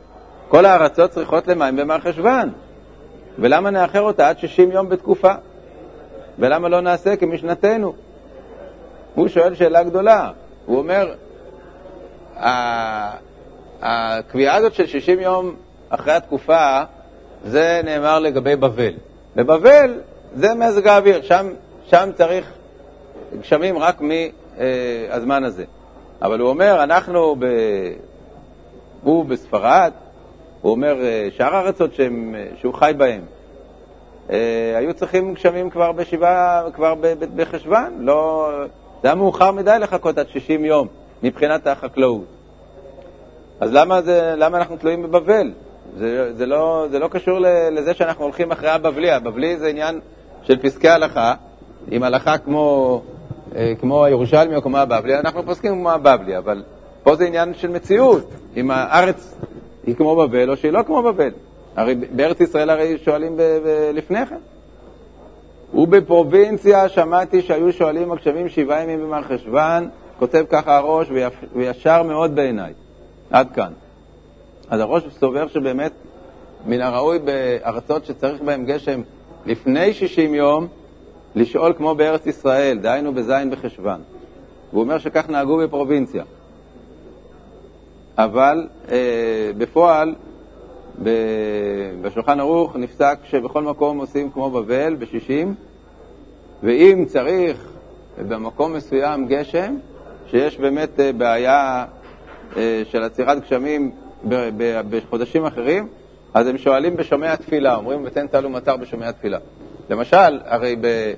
כל 0.55 0.67
הארצות 0.67 1.11
צריכות 1.11 1.47
למים 1.47 1.77
במרחשוון. 1.77 2.53
ולמה 3.39 3.71
נאחר 3.71 4.01
אותה 4.01 4.29
עד 4.29 4.39
60 4.39 4.71
יום 4.73 4.89
בתקופה? 4.89 5.33
ולמה 6.39 6.69
לא 6.69 6.81
נעשה 6.81 7.17
כמשנתנו? 7.17 7.95
הוא 9.15 9.29
שואל 9.29 9.55
שאלה 9.55 9.83
גדולה. 9.83 10.31
הוא 10.67 10.79
אומר, 10.79 11.15
הקביעה 13.83 14.57
הזאת 14.57 14.75
של 14.75 14.87
60 14.87 15.21
יום 15.21 15.55
אחרי 15.89 16.13
התקופה, 16.13 16.83
זה 17.45 17.81
נאמר 17.85 18.19
לגבי 18.19 18.57
בבל. 18.57 18.95
בבבל 19.37 20.01
זה 20.35 20.55
מזג 20.55 20.87
האוויר, 20.87 21.23
שם, 21.23 21.49
שם 21.87 22.11
צריך 22.15 22.53
גשמים 23.41 23.79
רק 23.79 24.01
מהזמן 24.01 25.45
הזה. 25.45 25.65
אבל 26.23 26.41
הוא 26.41 26.49
אומר, 26.49 26.83
אנחנו, 26.83 27.37
ב... 27.39 27.45
הוא 29.03 29.25
בספרד, 29.25 29.93
הוא 30.65 30.71
אומר, 30.71 30.97
שאר 31.37 31.57
הארצות 31.57 31.95
שהם, 31.95 32.35
שהוא 32.57 32.75
חי 32.75 32.93
בהן, 32.97 33.21
אה, 34.31 34.37
היו 34.77 34.95
צריכים 34.95 35.35
גשמים 35.35 35.71
כבר 35.71 35.93
בשבעה, 35.93 36.63
כבר 36.75 36.95
בחשוון, 37.37 37.95
לא... 37.99 38.51
זה 39.03 39.09
היה 39.09 39.15
מאוחר 39.15 39.51
מדי 39.51 39.77
לחכות 39.81 40.19
עד 40.19 40.29
60 40.29 40.65
יום 40.65 40.89
מבחינת 41.23 41.67
החקלאות. 41.67 42.25
אז 43.61 43.73
למה, 43.73 44.03
זה, 44.03 44.35
למה 44.37 44.59
אנחנו 44.59 44.77
תלויים 44.77 45.03
בבבל? 45.03 45.53
זה, 45.97 46.33
זה, 46.35 46.47
לא, 46.47 46.87
זה 46.91 46.99
לא 46.99 47.09
קשור 47.09 47.39
לזה 47.71 47.95
שאנחנו 47.95 48.25
הולכים 48.25 48.53
אחרי 48.53 48.71
הבבלי. 48.71 49.11
הבבלי 49.11 49.57
זה 49.57 49.69
עניין 49.69 50.01
של 50.43 50.63
פסקי 50.63 50.89
הלכה, 50.89 51.35
עם 51.91 52.03
הלכה 52.03 52.39
כמו, 52.39 53.01
אה, 53.57 53.73
כמו 53.81 54.05
הירושלמי 54.05 54.57
או 54.57 54.63
כמו 54.63 54.79
הבבלי, 54.79 55.19
אנחנו 55.19 55.43
פוסקים 55.43 55.73
כמו 55.73 55.91
הבבלי, 55.91 56.39
אבל 56.39 56.63
פה 57.03 57.17
זה 57.17 57.25
עניין 57.25 57.55
של 57.55 57.69
מציאות, 57.69 58.31
אם 58.57 58.71
הארץ 58.71 59.35
היא 59.87 59.95
כמו 59.95 60.17
בבל 60.17 60.51
או 60.51 60.57
שהיא 60.57 60.73
לא 60.73 60.83
כמו 60.83 61.03
בבל. 61.03 61.31
הרי 61.77 61.95
בארץ 61.95 62.41
ישראל 62.41 62.71
הרי 62.71 62.99
שואלים 62.99 63.37
לפני 63.93 64.27
כן. 64.27 64.39
ובפרובינציה 65.75 66.89
שמעתי 66.89 67.43
שהיו 67.43 67.73
שואלים 67.73 68.13
הגשמים 68.13 68.49
שבעה 68.49 68.83
ימים 68.83 69.01
במר 69.01 69.23
חשוון, 69.23 69.89
כותב 70.19 70.45
ככה 70.51 70.77
הראש, 70.77 71.09
וישר 71.55 72.03
מאוד 72.03 72.35
בעיניי. 72.35 72.73
עד 73.31 73.51
כאן. 73.55 73.73
אז 74.71 74.81
הראש 74.81 75.03
סובר 75.19 75.49
שבאמת 75.49 75.93
מן 76.67 76.81
הראוי 76.81 77.19
בארצות 77.19 78.05
שצריך 78.05 78.43
בהן 78.43 78.65
גשם 78.65 79.01
לפני 79.47 79.93
60 79.93 80.35
יום, 80.35 80.67
לשאול 81.35 81.73
כמו 81.77 81.95
בארץ 81.95 82.27
ישראל, 82.27 82.79
דהיינו 82.79 83.15
בזין 83.15 83.51
בחשוון. 83.51 84.01
והוא 84.71 84.83
אומר 84.83 84.99
שכך 84.99 85.29
נהגו 85.29 85.57
בפרובינציה. 85.57 86.25
אבל 88.19 88.67
אה, 88.91 89.51
בפועל 89.59 90.15
בשולחן 92.03 92.41
ערוך 92.41 92.77
נפסק 92.77 93.19
שבכל 93.25 93.63
מקום 93.63 93.99
עושים 93.99 94.31
כמו 94.31 94.51
בבל, 94.51 94.95
בשישים, 94.95 95.55
ואם 96.63 97.05
צריך 97.09 97.73
במקום 98.29 98.73
מסוים 98.73 99.27
גשם, 99.27 99.77
שיש 100.31 100.59
באמת 100.59 101.01
אה, 101.01 101.13
בעיה 101.13 101.85
אה, 102.57 102.83
של 102.91 103.03
עצירת 103.03 103.41
גשמים 103.41 103.91
בחודשים 104.91 105.45
אחרים, 105.45 105.89
אז 106.35 106.47
הם 106.47 106.59
שואלים 106.59 106.97
בשומע 106.97 107.37
תפילה, 107.37 107.77
אומרים 107.77 108.01
ותן 108.05 108.27
טל 108.27 108.47
ומטר 108.47 108.77
בשומע 108.77 109.13
תפילה. 109.13 109.39
למשל, 109.91 110.41
הרי 110.45 110.77
ב... 110.81 111.13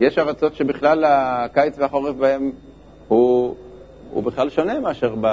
יש 0.00 0.18
ארצות 0.18 0.54
שבכלל 0.54 1.04
הקיץ 1.06 1.78
והחורף 1.78 2.14
בהם 2.14 2.50
הוא, 3.08 3.54
הוא 4.10 4.22
בכלל 4.22 4.50
שונה 4.50 4.80
מאשר 4.80 5.14
ב... 5.20 5.26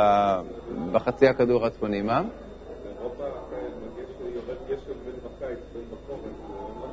בחצי 0.91 1.27
הכדור 1.27 1.65
הצפוני, 1.65 2.01
מה? 2.01 2.21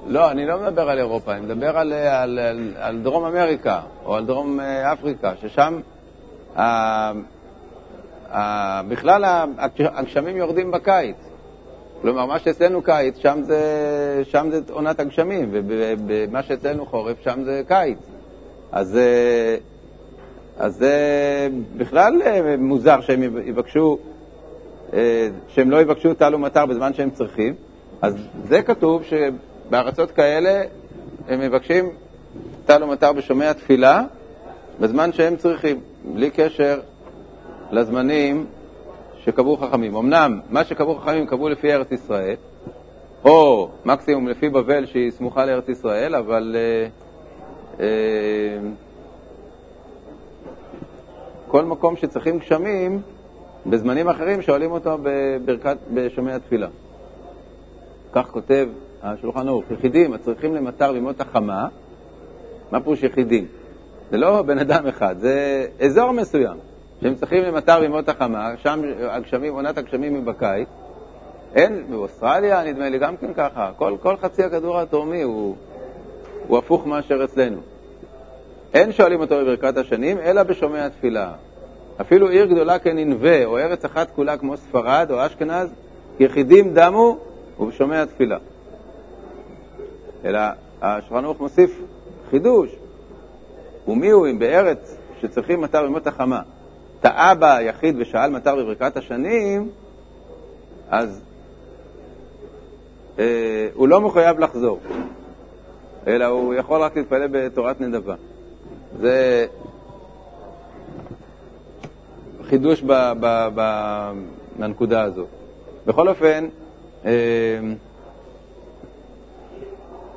לא, 0.07 0.31
אני 0.31 0.47
לא 0.47 0.61
מדבר 0.61 0.91
על 0.91 0.99
אירופה, 0.99 1.33
אני 1.33 1.41
מדבר 1.41 1.79
על, 1.79 1.93
על, 1.93 2.39
על, 2.39 2.75
על 2.79 2.99
דרום 3.03 3.25
אמריקה 3.25 3.81
או 4.05 4.15
על 4.15 4.27
דרום 4.27 4.61
אה, 4.61 4.93
אפריקה, 4.93 5.33
ששם 5.41 5.81
ה, 6.57 6.63
ה, 8.33 8.83
בכלל 8.89 9.45
הגשמים 9.79 10.37
יורדים 10.37 10.71
בקיץ. 10.71 11.17
כלומר, 12.03 12.27
מה 12.27 12.39
שאצלנו 12.39 12.83
קיץ, 12.83 13.19
שם 13.19 13.43
זה, 13.43 13.61
שם 14.25 14.49
זה 14.51 14.61
עונת 14.71 15.01
הגשמים, 15.01 15.51
ומה 16.09 16.43
שאצלנו 16.43 16.87
חורף, 16.87 17.17
שם 17.25 17.45
זה 17.45 17.63
קיץ. 17.69 17.99
אז, 18.73 18.97
אה, 18.97 19.57
אז 20.61 20.77
זה 20.77 20.95
בכלל 21.77 22.23
אה, 22.23 22.57
מוזר 22.59 23.01
שהם 23.01 23.23
יבקשו, 23.23 23.99
שהם 25.49 25.71
לא 25.71 25.81
יבקשו 25.81 26.15
טל 26.15 26.35
ומטר 26.35 26.67
בזמן 26.67 26.95
שהם 26.95 27.11
צריכים. 27.11 27.55
אז 28.03 28.15
זה 28.49 28.63
כתוב 28.63 29.03
שבארצות 29.03 30.11
כאלה 30.11 30.63
הם 31.29 31.41
מבקשים 31.41 31.91
טל 32.67 32.83
ומטר 32.83 33.13
בשומע 33.13 33.53
תפילה 33.53 34.03
בזמן 34.81 35.13
שהם 35.13 35.37
צריכים, 35.37 35.81
בלי 36.05 36.31
קשר 36.31 36.81
לזמנים 37.71 38.47
שקבעו 39.25 39.57
חכמים. 39.57 39.97
אמנם 39.97 40.41
מה 40.51 40.65
שקבעו 40.65 40.95
חכמים 40.95 41.27
קבעו 41.27 41.49
לפי 41.49 41.73
ארץ 41.73 41.93
ישראל, 41.93 42.37
או 43.25 43.69
מקסימום 43.85 44.29
לפי 44.29 44.49
בבל 44.49 44.87
שהיא 44.87 45.11
סמוכה 45.11 45.45
לארץ 45.45 45.69
ישראל, 45.69 46.15
אבל 46.15 46.57
אה, 46.59 46.89
אה, 47.81 48.59
כל 51.51 51.65
מקום 51.65 51.97
שצריכים 51.97 52.39
גשמים, 52.39 53.01
בזמנים 53.67 54.09
אחרים 54.09 54.43
שואלים 54.43 54.73
אותו 54.73 54.99
בברכת, 55.03 55.77
בשומע 55.95 56.39
תפילה. 56.39 56.69
כך 58.13 58.27
כותב 58.27 58.69
השולחן 59.03 59.49
ערוך, 59.49 59.65
יחידים 59.71 60.13
הצריכים 60.13 60.55
למטר 60.55 60.93
בימות 60.93 61.21
החמה, 61.21 61.69
מה 62.71 62.81
פירוש 62.81 63.03
יחידים? 63.03 63.47
זה 64.11 64.17
לא 64.17 64.43
בן 64.43 64.59
אדם 64.59 64.87
אחד, 64.87 65.15
זה 65.19 65.67
אזור 65.81 66.13
מסוים 66.13 66.57
שהם 67.03 67.15
צריכים 67.15 67.43
למטר 67.43 67.81
בימות 67.81 68.09
החמה, 68.09 68.53
שם 68.57 68.83
הגשמים, 69.01 69.53
עונת 69.55 69.79
הגשמים 69.79 70.15
היא 70.15 70.23
בקיץ. 70.23 70.69
אין, 71.55 71.85
באוסטרליה 71.91 72.65
נדמה 72.65 72.89
לי 72.89 72.99
גם 72.99 73.17
כן 73.17 73.35
ככה, 73.35 73.71
כל, 73.77 73.97
כל 74.03 74.17
חצי 74.17 74.43
הכדור 74.43 74.79
התורמי 74.79 75.23
הוא, 75.23 75.57
הוא 76.47 76.59
הפוך 76.59 76.87
מאשר 76.87 77.25
אצלנו. 77.25 77.61
אין 78.75 78.93
שואלים 78.93 79.21
אותו 79.21 79.37
בברכת 79.37 79.77
השנים, 79.77 80.19
אלא 80.19 80.43
בשומע 80.43 80.89
תפילה. 80.89 81.33
אפילו 82.01 82.29
עיר 82.29 82.47
גדולה 82.47 82.79
כננבה, 82.79 83.45
או 83.45 83.59
ארץ 83.59 83.85
אחת 83.85 84.11
כולה 84.11 84.37
כמו 84.37 84.57
ספרד 84.57 85.07
או 85.11 85.27
אשכנז, 85.27 85.69
יחידים 86.21 86.75
דמו 86.75 87.19
ובשומע 87.61 88.05
תפילה. 88.05 88.39
אלא 90.25 90.41
השולחן 90.83 91.25
ערוך 91.25 91.41
מוסיף 91.41 91.81
חידוש, 92.31 92.71
ומי 93.89 94.11
הוא 94.11 94.27
אם 94.27 94.39
בארץ 94.39 94.97
שצריכים 95.21 95.61
מטר 95.61 95.83
בימות 95.83 96.07
החמה, 96.07 96.43
טעה 97.01 97.35
בה 97.35 97.57
היחיד 97.57 97.97
ושאל 97.99 98.31
מטר 98.31 98.57
בברכת 98.57 98.97
השנים, 98.97 99.71
אז 100.91 101.21
אה, 103.19 103.69
הוא 103.75 103.89
לא 103.89 104.01
מחויב 104.01 104.39
לחזור, 104.39 104.81
אלא 106.07 106.25
הוא 106.25 106.55
יכול 106.55 106.83
רק 106.83 106.97
להתפלל 106.97 107.29
בתורת 107.33 107.81
נדבה. 107.81 108.15
זה 108.99 109.47
חידוש 112.43 112.85
בנקודה 114.59 115.03
הזו. 115.03 115.25
בכל 115.87 116.09
אופן, 116.09 116.49
אה, 117.05 117.11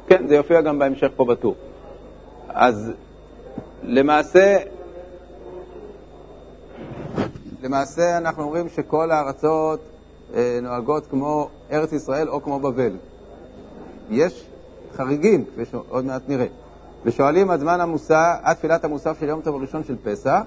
כן, 0.07 0.27
זה 0.27 0.35
יופיע 0.35 0.61
גם 0.61 0.79
בהמשך 0.79 1.07
פה 1.15 1.25
בטור. 1.25 1.55
אז 2.49 2.91
למעשה, 3.83 4.57
למעשה 7.63 8.17
אנחנו 8.17 8.43
אומרים 8.43 8.69
שכל 8.69 9.11
הארצות 9.11 9.79
אה, 10.35 10.59
נוהגות 10.61 11.07
כמו 11.07 11.49
ארץ 11.71 11.91
ישראל 11.93 12.29
או 12.29 12.41
כמו 12.41 12.59
בבל. 12.59 12.95
יש 14.09 14.45
חריגים, 14.95 15.45
כפי 15.45 15.65
שעוד 15.65 16.05
מעט 16.05 16.21
נראה. 16.27 16.62
ושואלים 17.05 17.51
עד 17.51 17.59
זמן 17.59 17.81
המוסף, 17.81 18.39
עד 18.43 18.55
תפילת 18.55 18.83
המוסף 18.83 19.19
של 19.19 19.25
יום 19.25 19.41
טוב 19.41 19.55
הראשון 19.55 19.83
של 19.83 19.95
פסח, 20.03 20.41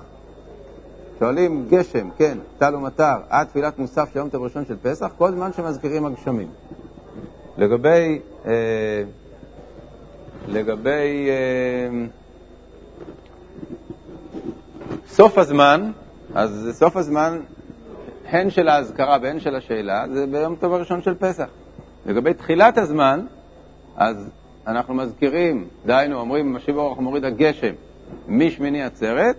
שואלים 1.19 1.67
גשם, 1.71 2.09
כן, 2.19 2.39
טל 2.59 2.75
ומטר, 2.75 3.17
עד 3.31 3.47
תפילת 3.47 3.79
מוסף 3.79 4.09
של 4.13 4.19
יום 4.19 4.29
טוב 4.29 4.43
ראשון 4.43 4.65
של 4.65 4.77
פסח, 4.83 5.11
כל 5.19 5.33
זמן 5.33 5.53
שמזכירים 5.53 6.07
הגשמים. 6.07 6.49
לגבי, 7.59 8.21
אה, 8.47 8.53
לגבי 10.49 11.29
אה, 11.29 12.07
סוף 15.09 15.39
הזמן, 15.39 15.91
אז 16.35 16.69
סוף 16.73 16.97
הזמן, 16.97 17.41
הן 18.29 18.51
של 18.51 18.69
האזכרה 18.69 19.19
והן 19.23 19.41
של 19.41 19.57
השאלה, 19.57 20.05
זה 20.15 20.27
ביום 20.27 20.57
טוב 20.57 20.73
הראשון 20.73 21.03
של 21.03 21.15
פסח. 21.15 21.49
לגבי 22.07 22.35
תחילת 22.35 22.79
הזמן, 22.79 23.27
אז 23.97 24.29
אנחנו 24.67 24.95
מזכירים, 24.95 25.69
דהיינו, 25.87 26.21
אומרים, 26.21 26.53
משיב 26.53 26.77
אורח 26.77 26.99
מוריד 26.99 27.25
הגשם 27.25 27.73
משמיני 28.29 28.83
עצרת, 28.83 29.37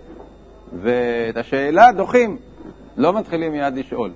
ואת 0.82 1.36
השאלה 1.36 1.92
דוחים, 1.92 2.36
לא 2.96 3.12
מתחילים 3.12 3.52
מיד 3.52 3.74
לשאול. 3.74 4.10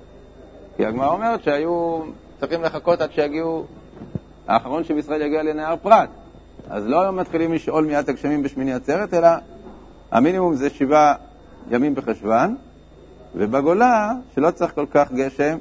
כי 0.77 0.85
הגמרא 0.85 1.07
אומרת 1.07 1.43
שהיו 1.43 1.99
צריכים 2.39 2.61
לחכות 2.61 3.01
עד 3.01 3.11
שיגיעו, 3.11 3.65
האחרון 4.47 4.83
שבישראל 4.83 5.21
יגיע 5.21 5.43
לנהר 5.43 5.75
פרת. 5.75 6.09
אז 6.69 6.87
לא 6.87 7.11
מתחילים 7.11 7.53
לשאול 7.53 7.85
מיד 7.85 7.97
את 7.97 8.09
הגשמים 8.09 8.43
בשמיני 8.43 8.73
עצרת, 8.73 9.13
אלא 9.13 9.27
המינימום 10.11 10.55
זה 10.55 10.69
שבעה 10.69 11.15
ימים 11.71 11.95
בחשוון, 11.95 12.55
ובגולה, 13.35 14.11
שלא 14.35 14.51
צריך 14.51 14.75
כל 14.75 14.85
כך 14.91 15.11
גשם, 15.11 15.57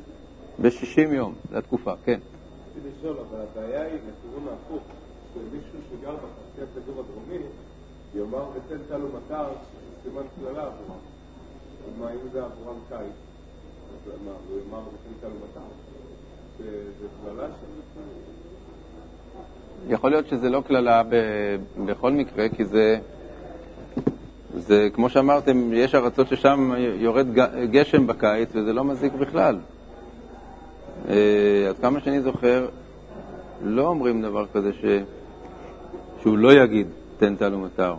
ב-60 0.63 1.15
יום, 1.15 1.35
זו 1.51 1.59
התקופה, 1.59 1.93
כן. 2.05 2.21
רציתי 2.71 2.89
לשאול, 2.99 3.17
אבל 3.31 3.39
הבעיה 3.43 3.83
היא 3.83 3.95
לכיוון 3.95 4.49
ההפוך, 4.49 4.83
שמישהו 5.35 5.79
שגר 5.91 6.15
בחצי 6.17 6.63
הכדור 6.63 7.05
הדרומי, 7.05 7.45
יאמר 8.15 8.45
ותן 8.55 8.79
טל 8.89 9.01
ומטר, 9.05 9.47
סימן 10.03 10.23
קללה 10.37 10.63
עבורם. 10.67 10.99
מה 11.99 12.11
אם 12.11 12.29
זה 12.33 12.45
עבורם 12.45 12.77
קיץ? 12.89 12.99
אז 12.99 14.13
מה, 14.25 14.31
הוא 14.49 14.59
יאמר 14.59 14.79
ותן 14.79 15.21
טל 15.21 15.27
ומטר? 15.27 15.67
זה 17.01 17.07
קללה 17.25 17.47
של... 17.47 18.01
יכול 19.89 20.11
להיות 20.11 20.29
שזה 20.29 20.51
לא 20.51 20.63
קללה 20.67 21.03
בכל 21.87 22.13
מקרה, 22.13 22.49
כי 22.49 22.65
זה, 22.65 22.99
זה, 24.57 24.89
כמו 24.93 25.11
שאמרתם, 25.11 25.73
יש 25.73 25.95
ארצות 25.95 26.29
ששם 26.29 26.73
יורד 26.77 27.27
גשם 27.71 28.07
בקיץ 28.07 28.49
וזה 28.55 28.73
לא 28.73 28.85
מזיק 28.85 29.13
בכלל. 29.13 29.59
אה, 31.09 31.67
עד 31.69 31.79
כמה 31.81 32.01
שאני 32.01 32.23
זוכר, 32.23 32.69
לא 33.63 33.87
אומרים 33.87 34.23
דבר 34.23 34.47
כזה 34.53 34.73
ש... 34.73 34.85
שהוא 36.23 36.39
לא 36.39 36.53
יגיד 36.55 36.87
תן 37.19 37.37
טל 37.37 37.55
ומטר. 37.55 37.95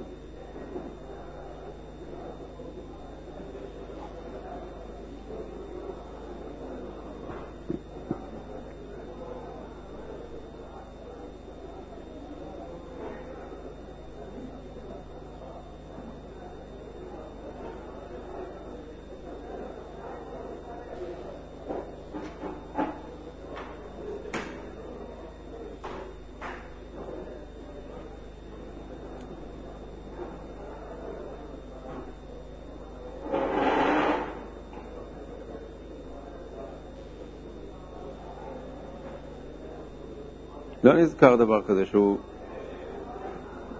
לא 40.83 40.93
נזכר 40.93 41.35
דבר 41.35 41.61
כזה 41.61 41.85
שהוא, 41.85 42.17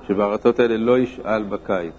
שבארצות 0.07 0.59
האלה 0.59 0.77
לא 0.77 0.99
ישאל 0.99 1.43
בקיץ. 1.43 1.93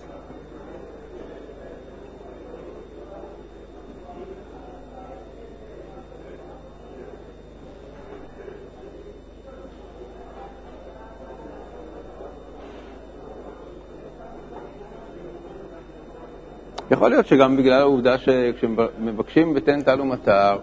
יכול 16.91 17.11
להיות 17.11 17.27
שגם 17.27 17.57
בגלל 17.57 17.81
העובדה 17.81 18.19
שכשמבקשים 18.19 19.53
ותן 19.57 19.83
טל 19.83 20.01
ומטר, 20.01 20.59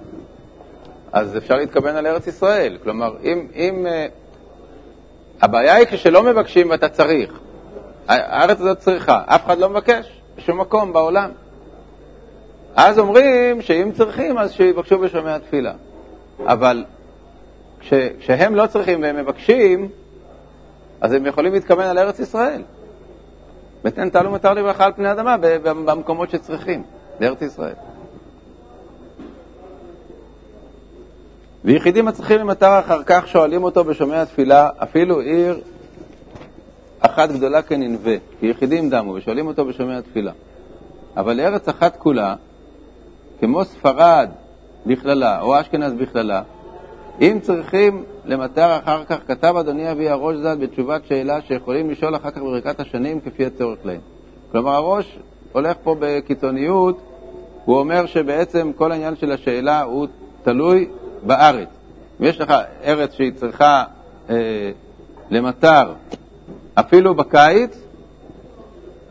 אז 1.11 1.37
אפשר 1.37 1.55
להתכוון 1.55 1.95
על 1.95 2.07
ארץ 2.07 2.27
ישראל. 2.27 2.77
כלומר, 2.83 3.15
אם, 3.23 3.47
אם 3.55 3.87
אה, 3.87 4.07
הבעיה 5.41 5.75
היא 5.75 5.87
כשלא 5.91 6.23
מבקשים 6.23 6.69
ואתה 6.69 6.89
צריך. 6.89 7.39
הארץ 8.07 8.59
הזאת 8.59 8.77
צריכה, 8.77 9.21
אף 9.25 9.45
אחד 9.45 9.57
לא 9.57 9.69
מבקש 9.69 10.21
בשום 10.37 10.61
מקום 10.61 10.93
בעולם. 10.93 11.31
אז 12.75 12.99
אומרים 12.99 13.61
שאם 13.61 13.91
צריכים, 13.93 14.37
אז 14.37 14.51
שיבקשו 14.51 14.99
בשומע 14.99 15.37
תפילה. 15.37 15.73
אבל 16.45 16.85
כש, 17.79 17.93
כשהם 18.19 18.55
לא 18.55 18.67
צריכים 18.67 19.01
והם 19.01 19.15
מבקשים, 19.15 19.89
אז 21.01 21.13
הם 21.13 21.25
יכולים 21.25 21.53
להתכוון 21.53 21.85
על 21.85 21.97
ארץ 21.97 22.19
ישראל. 22.19 22.61
ותן 23.85 24.09
טל 24.09 24.27
ומטר 24.27 24.53
לברכה 24.53 24.85
על 24.85 24.91
פני 24.93 25.07
האדמה 25.07 25.37
במקומות 25.63 26.29
שצריכים, 26.29 26.83
בארץ 27.19 27.41
ישראל. 27.41 27.73
ויחידים 31.65 32.07
הצריכים 32.07 32.39
למטר 32.39 32.79
אחר 32.79 33.03
כך 33.05 33.27
שואלים 33.27 33.63
אותו 33.63 33.83
בשומע 33.83 34.25
תפילה, 34.25 34.69
אפילו 34.77 35.19
עיר 35.19 35.59
אחת 36.99 37.31
גדולה 37.31 37.61
כננבה, 37.61 38.11
כי 38.39 38.45
יחידים 38.45 38.89
דמו, 38.89 39.11
ושואלים 39.11 39.47
אותו 39.47 39.65
בשומע 39.65 40.01
תפילה. 40.01 40.31
אבל 41.17 41.33
לארץ 41.37 41.69
אחת 41.69 41.95
כולה, 41.97 42.35
כמו 43.39 43.65
ספרד 43.65 44.29
בכללה, 44.85 45.41
או 45.41 45.61
אשכנז 45.61 45.93
בכללה, 45.93 46.41
אם 47.21 47.39
צריכים 47.41 48.03
למטר 48.25 48.77
אחר 48.77 49.03
כך, 49.05 49.17
כתב 49.27 49.55
אדוני 49.59 49.91
אבי 49.91 50.09
הראש 50.09 50.37
ז"ל 50.37 50.55
בתשובת 50.55 51.05
שאלה 51.05 51.41
שיכולים 51.41 51.89
לשאול 51.89 52.15
אחר 52.15 52.31
כך 52.31 52.37
בברכת 52.37 52.79
השנים 52.79 53.19
כפי 53.19 53.45
הצורך 53.45 53.79
להם. 53.83 53.99
כלומר, 54.51 54.71
הראש 54.71 55.19
הולך 55.51 55.77
פה 55.83 55.95
בקיצוניות, 55.99 57.01
הוא 57.65 57.79
אומר 57.79 58.05
שבעצם 58.05 58.71
כל 58.75 58.91
העניין 58.91 59.15
של 59.15 59.31
השאלה 59.31 59.81
הוא 59.81 60.07
תלוי 60.43 60.87
בארץ. 61.23 61.67
אם 62.21 62.25
יש 62.25 62.41
לך 62.41 62.53
ארץ 62.83 63.13
שהיא 63.13 63.31
צריכה 63.35 63.83
אה, 64.29 64.35
למטר 65.31 65.93
אפילו 66.75 67.15
בקיץ, 67.15 67.77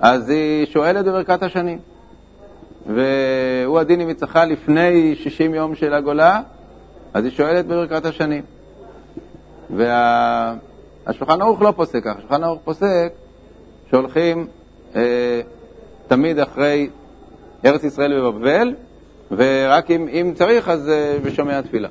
אז 0.00 0.28
היא 0.28 0.66
שואלת 0.66 1.04
בברכת 1.04 1.42
השנים. 1.42 1.78
והוא 2.86 3.78
הדין 3.78 4.00
אם 4.00 4.08
היא 4.08 4.16
צריכה 4.16 4.44
לפני 4.44 5.14
60 5.14 5.54
יום 5.54 5.74
של 5.74 5.94
הגולה, 5.94 6.40
אז 7.14 7.24
היא 7.24 7.32
שואלת 7.32 7.66
בברכת 7.66 8.04
השנים. 8.04 8.42
והשולחן 9.70 11.42
ערוך 11.42 11.62
לא 11.62 11.72
פוסק 11.76 12.04
כך, 12.04 12.16
השולחן 12.16 12.44
ערוך 12.44 12.60
פוסק 12.64 13.12
שהולכים 13.90 14.46
אה, 14.96 15.40
תמיד 16.08 16.38
אחרי 16.38 16.90
ארץ 17.64 17.84
ישראל 17.84 18.24
ובבל, 18.24 18.74
ורק 19.30 19.90
אם, 19.90 20.08
אם 20.08 20.32
צריך 20.34 20.68
אז 20.68 20.88
אה, 20.88 21.16
בשומע 21.22 21.60
תפילה. 21.60 21.88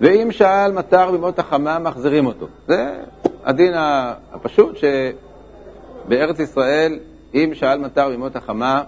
ואם 0.00 0.32
שאל 0.32 0.72
מטר 0.72 1.10
במות 1.10 1.38
החמה, 1.38 1.78
מחזירים 1.78 2.26
אותו. 2.26 2.46
זה 2.66 2.94
הדין 3.44 3.72
הפשוט 4.32 4.76
שבארץ 6.06 6.40
ישראל, 6.40 6.98
אם 7.34 7.50
שאל 7.54 7.78
מטר 7.78 8.08
במות 8.10 8.36
החמה, 8.36 8.82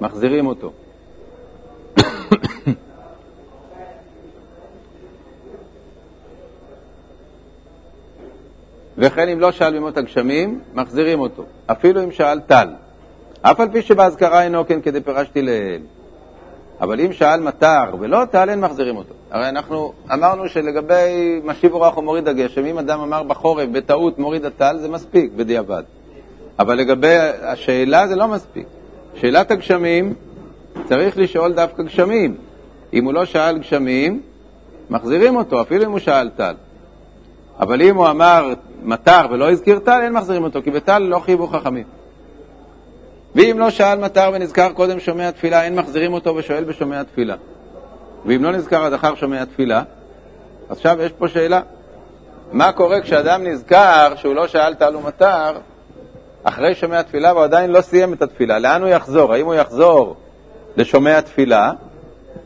מחזירים 0.00 0.46
אותו. 0.46 0.72
וכן 8.98 9.28
אם 9.28 9.40
לא 9.40 9.52
שאל 9.52 9.76
במות 9.76 9.96
הגשמים, 9.96 10.60
מחזירים 10.74 11.20
אותו, 11.20 11.44
אפילו 11.66 12.04
אם 12.04 12.12
שאל 12.12 12.40
טל. 12.40 12.68
אף 13.42 13.60
על 13.60 13.68
פי 13.72 13.82
שבאזכרה 13.82 14.42
אינו 14.42 14.66
כן 14.66 14.80
כדי 14.80 15.00
פירשתי 15.00 15.42
לעיל. 15.42 15.82
אבל 16.80 17.00
אם 17.00 17.12
שאל 17.12 17.40
מטר 17.40 17.84
ולא 18.00 18.24
טל, 18.30 18.50
אין 18.50 18.60
מחזירים 18.60 18.96
אותו. 18.96 19.14
הרי 19.30 19.48
אנחנו 19.48 19.92
אמרנו 20.12 20.48
שלגבי 20.48 21.40
משיב 21.44 21.74
אורח 21.74 21.96
או 21.96 22.02
מוריד 22.02 22.28
הגשם, 22.28 22.64
אם 22.66 22.78
אדם 22.78 23.00
אמר 23.00 23.22
בחורף 23.22 23.68
בטעות 23.72 24.18
מוריד 24.18 24.44
הטל, 24.44 24.78
זה 24.78 24.88
מספיק 24.88 25.32
בדיעבד. 25.36 25.82
אבל 26.58 26.74
לגבי 26.74 27.16
השאלה 27.42 28.08
זה 28.08 28.16
לא 28.16 28.28
מספיק. 28.28 28.66
שאלת 29.14 29.50
הגשמים, 29.50 30.14
צריך 30.84 31.18
לשאול 31.18 31.52
דווקא 31.52 31.82
גשמים. 31.82 32.36
אם 32.92 33.04
הוא 33.04 33.12
לא 33.12 33.24
שאל 33.24 33.58
גשמים, 33.58 34.20
מחזירים 34.90 35.36
אותו, 35.36 35.62
אפילו 35.62 35.84
אם 35.84 35.90
הוא 35.90 35.98
שאל 35.98 36.30
טל. 36.30 36.54
אבל 37.60 37.82
אם 37.82 37.96
הוא 37.96 38.08
אמר 38.10 38.52
מטר 38.82 39.26
ולא 39.30 39.50
הזכיר 39.50 39.78
טל, 39.78 40.00
אין 40.02 40.12
מחזירים 40.12 40.44
אותו, 40.44 40.62
כי 40.62 40.70
בטל 40.70 40.98
לא 40.98 41.18
חייבו 41.18 41.46
חכמים. 41.46 41.84
ואם 43.34 43.56
לא 43.58 43.70
שאל 43.70 43.98
מטר 43.98 44.30
ונזכר 44.34 44.72
קודם 44.72 45.00
שומע 45.00 45.30
תפילה, 45.30 45.64
אין 45.64 45.74
מחזירים 45.74 46.12
אותו 46.12 46.34
ושואל 46.36 46.64
בשומע 46.64 47.02
תפילה. 47.02 47.34
ואם 48.26 48.44
לא 48.44 48.52
נזכר 48.52 48.84
עד 48.84 48.92
אחר 48.92 49.14
שומע 49.14 49.44
תפילה, 49.44 49.82
עכשיו 50.68 51.00
יש 51.00 51.12
פה 51.12 51.28
שאלה. 51.28 51.60
מה 52.52 52.72
קורה 52.72 53.00
כשאדם 53.00 53.44
נזכר 53.44 54.12
שהוא 54.16 54.34
לא 54.34 54.46
שאל 54.46 54.74
טל 54.74 54.96
ומטר, 54.96 55.58
אחרי 56.44 56.74
שומע 56.74 57.02
תפילה 57.02 57.32
והוא 57.32 57.44
עדיין 57.44 57.70
לא 57.70 57.80
סיים 57.80 58.12
את 58.12 58.22
התפילה? 58.22 58.58
לאן 58.58 58.82
הוא 58.82 58.90
יחזור? 58.90 59.32
האם 59.32 59.46
הוא 59.46 59.54
יחזור 59.54 60.16
לשומע 60.76 61.20
תפילה, 61.20 61.72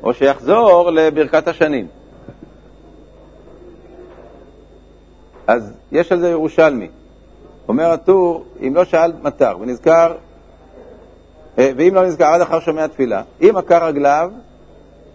או 0.03 0.14
שיחזור 0.14 0.90
לברכת 0.90 1.49
השנים? 1.49 1.87
אז 5.46 5.72
יש 5.92 6.12
על 6.12 6.20
זה 6.20 6.31
ירושלמי. 6.31 6.88
אומר 7.68 7.90
הטור, 7.90 8.44
אם 8.66 8.75
לא 8.75 8.85
שאל 8.85 9.12
מטר 9.22 9.57
ונזכר 9.61 10.14
ואם 11.57 11.95
לא 11.95 12.07
נזכר 12.07 12.25
עד 12.25 12.40
אחר 12.40 12.61
שומע 12.61 12.87
תפילה, 12.87 13.23
אם 13.40 13.57
עקר 13.57 13.85
רגליו, 13.87 14.31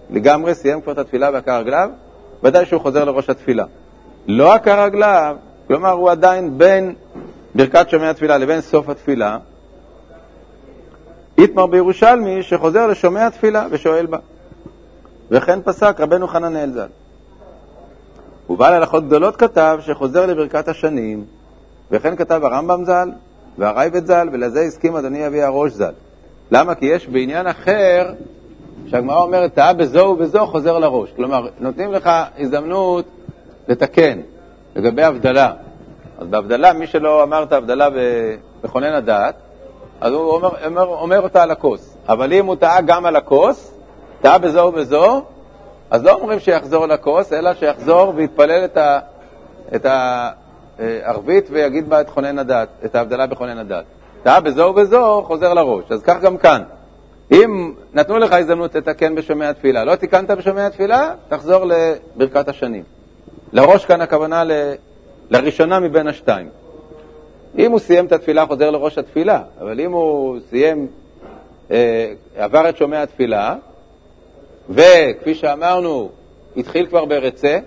לגמרי 0.09 0.55
סיים 0.55 0.81
כבר 0.81 0.93
את 0.93 0.97
התפילה 0.97 1.29
ועקר 1.33 1.57
רגליו, 1.59 1.89
ודאי 2.43 2.65
שהוא 2.65 2.81
חוזר 2.81 3.03
לראש 3.03 3.29
התפילה. 3.29 3.65
לא 4.27 4.53
עקר 4.53 4.83
רגליו, 4.83 5.35
כלומר 5.67 5.91
הוא 5.91 6.09
עדיין 6.09 6.57
בין 6.57 6.95
ברכת 7.55 7.89
שומע 7.89 8.13
תפילה 8.13 8.37
לבין 8.37 8.61
סוף 8.61 8.89
התפילה, 8.89 9.37
איתמר 11.37 11.65
בירושלמי 11.65 12.43
שחוזר 12.43 12.87
לשומע 12.87 13.29
תפילה 13.29 13.67
ושואל 13.71 14.05
בה. 14.05 14.17
וכן 15.31 15.61
פסק 15.61 15.95
רבנו 15.99 16.27
חננאל 16.27 16.71
ז"ל. 16.73 16.87
ובעל 18.49 18.73
הלכות 18.73 19.07
גדולות 19.07 19.35
כתב 19.35 19.79
שחוזר 19.81 20.25
לברכת 20.25 20.67
השנים, 20.67 21.25
וכן 21.91 22.15
כתב 22.15 22.41
הרמב"ם 22.43 22.85
ז"ל 22.85 23.11
והרייבד 23.57 24.05
ז"ל, 24.05 24.29
ולזה 24.31 24.61
הסכים 24.61 24.95
אדוני 24.95 25.27
אבי 25.27 25.41
הראש 25.41 25.71
ז"ל. 25.71 25.93
למה? 26.51 26.75
כי 26.75 26.85
יש 26.85 27.07
בעניין 27.07 27.47
אחר, 27.47 28.13
שהגמרא 28.87 29.21
אומרת, 29.21 29.53
טעה 29.53 29.73
בזו 29.73 29.99
ובזו, 29.99 30.45
חוזר 30.45 30.79
לראש. 30.79 31.09
כלומר, 31.15 31.47
נותנים 31.59 31.91
לך 31.91 32.09
הזדמנות 32.37 33.05
לתקן 33.67 34.19
לגבי 34.75 35.03
הבדלה. 35.03 35.53
אז 36.19 36.27
בהבדלה, 36.27 36.73
מי 36.73 36.87
שלא 36.87 37.23
אמר 37.23 37.43
את 37.43 37.51
ההבדלה 37.51 37.87
בכונן 38.63 38.93
הדעת, 38.93 39.35
אז 40.01 40.13
הוא 40.13 40.31
אומר, 40.31 40.49
אומר, 40.65 40.85
אומר 40.85 41.21
אותה 41.21 41.43
על 41.43 41.51
הכוס. 41.51 41.97
אבל 42.09 42.33
אם 42.33 42.45
הוא 42.45 42.55
טעה 42.55 42.81
גם 42.81 43.05
על 43.05 43.15
הכוס, 43.15 43.73
טעה 44.21 44.37
בזו 44.37 44.59
ובזו, 44.59 45.21
אז 45.89 46.03
לא 46.03 46.11
אומרים 46.11 46.39
שיחזור 46.39 46.85
לכוס, 46.85 47.33
אלא 47.33 47.53
שיחזור 47.53 48.13
ויתפלל 48.15 48.65
את, 48.65 48.77
ה, 48.77 48.99
את 49.75 49.85
הערבית 50.79 51.47
ויגיד 51.51 51.89
בה 51.89 52.01
את 52.01 52.09
חונן 52.09 52.39
הדעת, 52.39 52.69
את 52.85 52.95
ההבדלה 52.95 53.27
בכונן 53.27 53.57
הדעת. 53.57 53.85
טעה 54.23 54.39
בזו 54.39 54.61
ובזו, 54.61 55.23
חוזר 55.27 55.53
לראש. 55.53 55.91
אז 55.91 56.03
כך 56.03 56.21
גם 56.21 56.37
כאן. 56.37 56.61
אם 57.31 57.73
נתנו 57.93 58.17
לך 58.17 58.33
הזדמנות 58.33 58.75
לתקן 58.75 59.15
בשומע 59.15 59.51
תפילה, 59.51 59.83
לא 59.83 59.95
תיקנת 59.95 60.31
בשומע 60.31 60.69
תפילה, 60.69 61.13
תחזור 61.29 61.65
לברכת 61.65 62.47
השנים. 62.47 62.83
לראש 63.53 63.85
כאן 63.85 64.01
הכוונה 64.01 64.43
ל... 64.43 64.51
לראשונה 65.29 65.79
מבין 65.79 66.07
השתיים. 66.07 66.49
אם 67.57 67.71
הוא 67.71 67.79
סיים 67.79 68.05
את 68.05 68.11
התפילה, 68.11 68.45
חוזר 68.45 68.69
לראש 68.69 68.97
התפילה, 68.97 69.41
אבל 69.61 69.79
אם 69.79 69.91
הוא 69.91 70.39
סיים, 70.49 70.87
אה, 71.71 72.13
עבר 72.35 72.69
את 72.69 72.77
שומע 72.77 73.01
התפילה, 73.03 73.55
וכפי 74.69 75.35
שאמרנו, 75.35 76.09
התחיל 76.57 76.85
כבר 76.85 77.05
ברצה, 77.05 77.59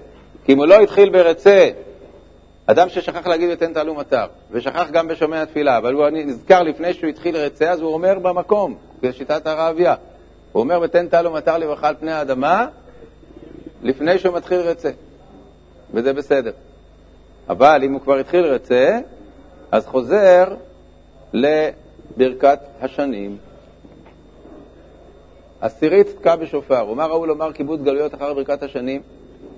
כי 0.44 0.52
אם 0.52 0.58
הוא 0.58 0.66
לא 0.66 0.80
התחיל 0.80 1.10
ברצה, 1.10 1.70
אדם 2.66 2.88
ששכח 2.88 3.26
להגיד 3.26 3.50
ותן 3.52 3.72
תעלו 3.72 3.94
מטר, 3.94 4.26
ושכח 4.50 4.90
גם 4.92 5.08
בשומע 5.08 5.42
התפילה, 5.42 5.78
אבל 5.78 5.94
הוא 5.94 6.08
נזכר 6.12 6.62
לפני 6.62 6.94
שהוא 6.94 7.08
התחיל 7.08 7.36
רצה, 7.36 7.70
אז 7.70 7.80
הוא 7.80 7.94
אומר 7.94 8.18
במקום, 8.18 8.76
בשיטת 9.00 9.46
הרעביה. 9.46 9.94
הוא 10.52 10.60
אומר 10.60 10.80
ותן 10.82 11.08
תעלו 11.08 11.32
מטר 11.32 11.58
לברכה 11.58 11.88
על 11.88 11.94
פני 12.00 12.12
האדמה, 12.12 12.66
לפני 13.82 14.18
שהוא 14.18 14.36
מתחיל 14.36 14.60
רצה. 14.60 14.90
וזה 15.94 16.12
בסדר. 16.12 16.52
אבל 17.48 17.80
אם 17.84 17.92
הוא 17.92 18.00
כבר 18.00 18.18
התחיל 18.18 18.44
רצה, 18.44 18.98
אז 19.72 19.86
חוזר 19.86 20.54
לברכת 21.32 22.58
השנים. 22.80 23.36
עשירית 25.60 26.08
תקע 26.08 26.36
בשופר. 26.36 26.88
ומה 26.90 27.06
ראוי 27.06 27.28
לומר 27.28 27.52
כיבוד 27.52 27.84
גלויות 27.84 28.14
אחר 28.14 28.34
ברכת 28.34 28.62
השנים? 28.62 29.02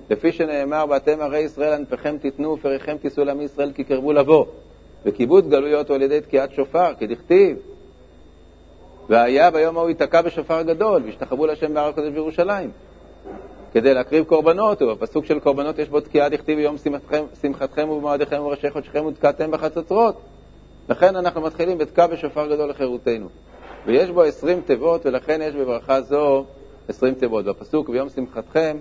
לפי 0.09 0.31
שנאמר, 0.31 0.85
ואתם 0.89 1.21
הרי 1.21 1.39
ישראל 1.39 1.73
ענפיכם 1.73 2.17
תיתנו 2.17 2.53
ופריכם 2.53 2.97
תישאו 2.97 3.23
לעמי 3.23 3.43
ישראל 3.43 3.71
כי 3.75 3.83
קרבו 3.83 4.13
לבוא. 4.13 4.45
וכיבוד 5.05 5.49
גלויות 5.49 5.89
הוא 5.89 5.95
על 5.95 6.01
ידי 6.01 6.21
תקיעת 6.21 6.51
שופר, 6.51 6.93
כדכתיב, 6.99 7.57
והיה 9.09 9.51
ביום 9.51 9.77
ההוא 9.77 9.89
ייתקע 9.89 10.21
בשופר 10.21 10.61
גדול, 10.61 11.03
והשתחוו 11.05 11.45
להשם 11.45 11.73
בהר 11.73 11.87
הקודש 11.87 12.09
בירושלים. 12.09 12.71
כדי 13.73 13.93
להקריב 13.93 14.25
קורבנות, 14.25 14.81
ובפסוק 14.81 15.25
של 15.25 15.39
קורבנות 15.39 15.79
יש 15.79 15.89
בו 15.89 15.99
תקיעה 15.99 16.29
דכתיב 16.29 16.57
ביום 16.57 16.77
שמחתכם, 16.77 17.23
שמחתכם 17.41 17.89
ובמועדיכם 17.89 18.41
ובראשי 18.41 18.69
חודשכם 18.69 19.05
ותקעתם 19.05 19.51
בחצוצרות. 19.51 20.21
לכן 20.89 21.15
אנחנו 21.15 21.41
מתחילים 21.41 21.77
בתקע 21.77 22.07
בשופר 22.07 22.47
גדול 22.47 22.69
לחירותנו. 22.69 23.27
ויש 23.85 24.09
בו 24.09 24.21
עשרים 24.23 24.61
תיבות, 24.61 25.05
ולכן 25.05 25.41
יש 25.43 25.55
בברכה 25.55 26.01
זו 26.01 26.45
עשרים 26.87 27.13
תיבות. 27.13 27.45
בפסוק 27.45 27.89
ביום 27.89 28.09
שמחתכם 28.09 28.77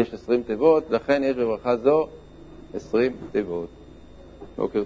יש 0.00 0.14
עשרים 0.14 0.42
תיבות, 0.42 0.90
לכן 0.90 1.22
יש 1.24 1.36
בברכה 1.36 1.76
זו 1.76 2.08
עשרים 2.74 3.12
תיבות. 3.32 3.68
בוקר 4.56 4.78